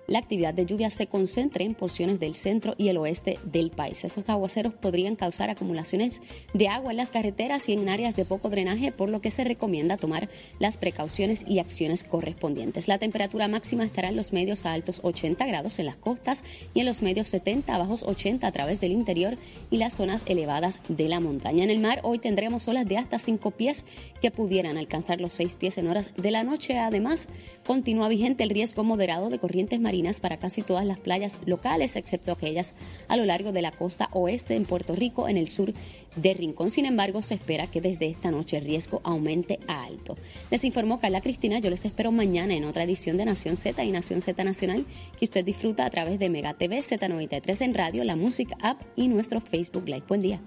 la 0.08 0.20
actividad 0.20 0.54
de 0.54 0.66
lluvia 0.66 0.90
se 0.90 1.08
concentre 1.08 1.64
en 1.64 1.76
porciones 1.76 2.20
del 2.20 2.36
centro 2.36 2.74
y 2.78 2.90
el 2.90 2.98
oeste 2.98 3.40
del 3.44 3.72
país. 3.72 4.04
Estos 4.04 4.28
aguaceros 4.30 4.74
podrían 4.74 5.16
causar 5.16 5.50
acumulaciones 5.50 6.22
de 6.54 6.68
agua 6.68 6.92
en 6.92 6.98
las 6.98 7.12
carreteras 7.12 7.70
y 7.70 7.74
en 7.74 7.88
áreas 7.88 8.16
de 8.16 8.26
poco 8.26 8.50
drenaje, 8.50 8.92
por 8.92 9.10
lo 9.10 9.22
que 9.22 9.32
se 9.32 9.44
recomienda 9.44 9.98
tomar 9.98 10.30
las 10.60 10.78
precauciones 10.78 11.46
y 11.48 11.60
acciones 11.60 12.04
correspondientes. 12.04 12.88
La 12.88 12.98
temperatura 12.98 13.48
máxima 13.48 13.86
estará 13.86 14.10
en 14.10 14.16
los 14.16 14.34
medios 14.34 14.66
a 14.66 14.74
altos 14.74 15.00
80 15.04 15.46
grados 15.46 15.80
en 15.80 15.86
las 15.86 15.96
costas 15.96 16.44
y 16.74 16.82
en 16.82 16.86
los 16.86 17.02
medios 17.02 17.28
70 17.30 17.74
a 17.74 17.78
bajos 17.78 18.04
80 18.04 18.46
a 18.46 18.52
través 18.52 18.82
del 18.82 18.92
interior 18.92 19.38
y 19.70 19.78
las 19.78 19.94
zonas 19.94 20.24
elevadas 20.28 20.80
de 20.90 21.08
la 21.08 21.20
montaña. 21.20 21.64
En 21.64 21.70
el 21.70 21.80
mar 21.80 22.02
hoy 22.04 22.20
tendremos 22.20 22.68
olas 22.68 22.88
de 22.88 22.98
hasta 22.98 23.20
5 23.20 23.52
pies 23.52 23.86
que 24.22 24.32
pudieran 24.32 24.78
alcanzar 24.78 25.22
los 25.22 25.34
6 25.34 25.58
pies 25.58 25.78
en 25.78 25.88
horas 25.88 26.12
de 26.18 26.32
la 26.32 26.44
noche. 26.44 26.78
Además, 26.78 27.28
continúa 27.66 28.08
vigente 28.10 28.44
el 28.44 28.50
riesgo 28.50 28.84
moderado 28.84 29.30
de 29.30 29.40
corrientes 29.40 29.80
para 30.22 30.38
casi 30.38 30.62
todas 30.62 30.86
las 30.86 31.00
playas 31.00 31.40
locales, 31.46 31.96
excepto 31.96 32.32
aquellas 32.32 32.74
a 33.10 33.18
lo 33.18 33.26
largo 33.26 33.52
de 33.52 33.62
la 33.62 33.72
costa 33.72 34.10
oeste 34.14 34.56
en 34.56 34.64
Puerto 34.64 34.96
Rico, 34.96 35.28
en 35.28 35.36
el 35.36 35.50
sur 35.50 35.74
de 36.16 36.34
Rincón. 36.34 36.72
Sin 36.72 36.86
embargo, 36.86 37.22
se 37.22 37.36
espera 37.36 37.68
que 37.68 37.82
desde 37.82 38.08
esta 38.08 38.32
noche 38.32 38.58
el 38.58 38.66
riesgo 38.66 39.02
aumente 39.04 39.60
a 39.68 39.84
alto. 39.84 40.16
Les 40.50 40.64
informó 40.64 41.00
Carla 41.00 41.20
Cristina. 41.20 41.60
Yo 41.60 41.70
les 41.70 41.84
espero 41.84 42.12
mañana 42.12 42.54
en 42.54 42.64
otra 42.64 42.84
edición 42.84 43.18
de 43.18 43.26
Nación 43.26 43.58
Z 43.58 43.84
y 43.84 43.92
Nación 43.92 44.22
Z 44.22 44.42
Nacional 44.44 44.86
que 45.20 45.26
usted 45.26 45.44
disfruta 45.44 45.86
a 45.86 45.90
través 45.90 46.20
de 46.20 46.30
Mega 46.30 46.54
TV, 46.54 46.80
Z93 46.80 47.62
en 47.62 47.74
radio, 47.74 48.04
la 48.06 48.16
música 48.16 48.56
app 48.62 48.82
y 48.96 49.10
nuestro 49.10 49.42
Facebook 49.42 49.86
Live. 49.88 50.04
Buen 50.08 50.22
día. 50.22 50.40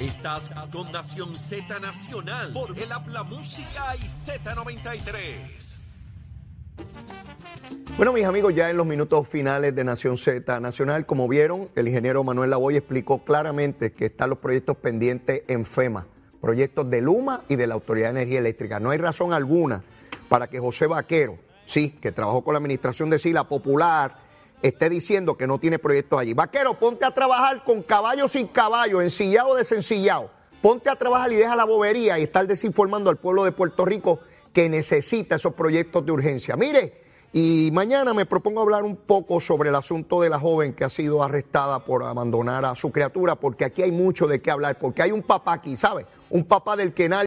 Estás 0.00 0.50
con 0.72 0.92
Nación 0.92 1.36
Z 1.36 1.80
Nacional 1.80 2.52
por 2.52 2.78
el 2.78 2.92
Habla 2.92 3.22
Música 3.22 3.96
y 3.96 4.06
Z93. 4.06 5.81
Bueno, 7.96 8.14
mis 8.14 8.24
amigos, 8.24 8.54
ya 8.54 8.70
en 8.70 8.78
los 8.78 8.86
minutos 8.86 9.28
finales 9.28 9.74
de 9.74 9.84
Nación 9.84 10.16
Z 10.16 10.58
Nacional, 10.60 11.06
como 11.06 11.28
vieron, 11.28 11.68
el 11.76 11.86
ingeniero 11.86 12.24
Manuel 12.24 12.50
Lavoy 12.50 12.76
explicó 12.76 13.22
claramente 13.22 13.92
que 13.92 14.06
están 14.06 14.30
los 14.30 14.38
proyectos 14.38 14.76
pendientes 14.78 15.42
en 15.46 15.64
FEMA, 15.64 16.06
proyectos 16.40 16.88
de 16.90 17.00
Luma 17.00 17.42
y 17.48 17.56
de 17.56 17.66
la 17.66 17.74
Autoridad 17.74 18.06
de 18.06 18.22
Energía 18.22 18.40
Eléctrica. 18.40 18.80
No 18.80 18.90
hay 18.90 18.98
razón 18.98 19.32
alguna 19.32 19.82
para 20.28 20.48
que 20.48 20.58
José 20.58 20.86
Vaquero, 20.86 21.38
sí, 21.66 21.90
que 22.00 22.12
trabajó 22.12 22.42
con 22.42 22.54
la 22.54 22.58
administración 22.58 23.10
de 23.10 23.18
Sila 23.18 23.46
Popular, 23.46 24.16
esté 24.62 24.88
diciendo 24.88 25.36
que 25.36 25.46
no 25.46 25.58
tiene 25.58 25.78
proyectos 25.78 26.18
allí. 26.18 26.32
Vaquero, 26.32 26.78
ponte 26.78 27.04
a 27.04 27.10
trabajar 27.10 27.62
con 27.62 27.82
caballo 27.82 28.26
sin 28.26 28.46
caballo, 28.46 29.02
ensillado 29.02 29.50
o 29.50 29.54
desencillado. 29.54 30.30
Ponte 30.62 30.88
a 30.88 30.96
trabajar 30.96 31.30
y 31.32 31.36
deja 31.36 31.54
la 31.54 31.64
bobería 31.64 32.18
y 32.18 32.22
estar 32.22 32.46
desinformando 32.46 33.10
al 33.10 33.16
pueblo 33.18 33.44
de 33.44 33.52
Puerto 33.52 33.84
Rico 33.84 34.20
que 34.52 34.68
necesita 34.68 35.36
esos 35.36 35.54
proyectos 35.54 36.04
de 36.04 36.12
urgencia. 36.12 36.56
Mire, 36.56 37.02
y 37.32 37.70
mañana 37.72 38.12
me 38.12 38.26
propongo 38.26 38.60
hablar 38.60 38.82
un 38.82 38.96
poco 38.96 39.40
sobre 39.40 39.70
el 39.70 39.74
asunto 39.74 40.20
de 40.20 40.28
la 40.28 40.38
joven 40.38 40.74
que 40.74 40.84
ha 40.84 40.90
sido 40.90 41.22
arrestada 41.22 41.82
por 41.84 42.02
abandonar 42.02 42.66
a 42.66 42.74
su 42.74 42.92
criatura, 42.92 43.36
porque 43.36 43.64
aquí 43.64 43.82
hay 43.82 43.90
mucho 43.90 44.26
de 44.26 44.42
qué 44.42 44.50
hablar, 44.50 44.78
porque 44.78 45.02
hay 45.02 45.12
un 45.12 45.22
papá 45.22 45.54
aquí, 45.54 45.76
¿sabe? 45.76 46.04
Un 46.28 46.44
papá 46.44 46.76
del 46.76 46.92
que 46.92 47.08
nadie... 47.08 47.20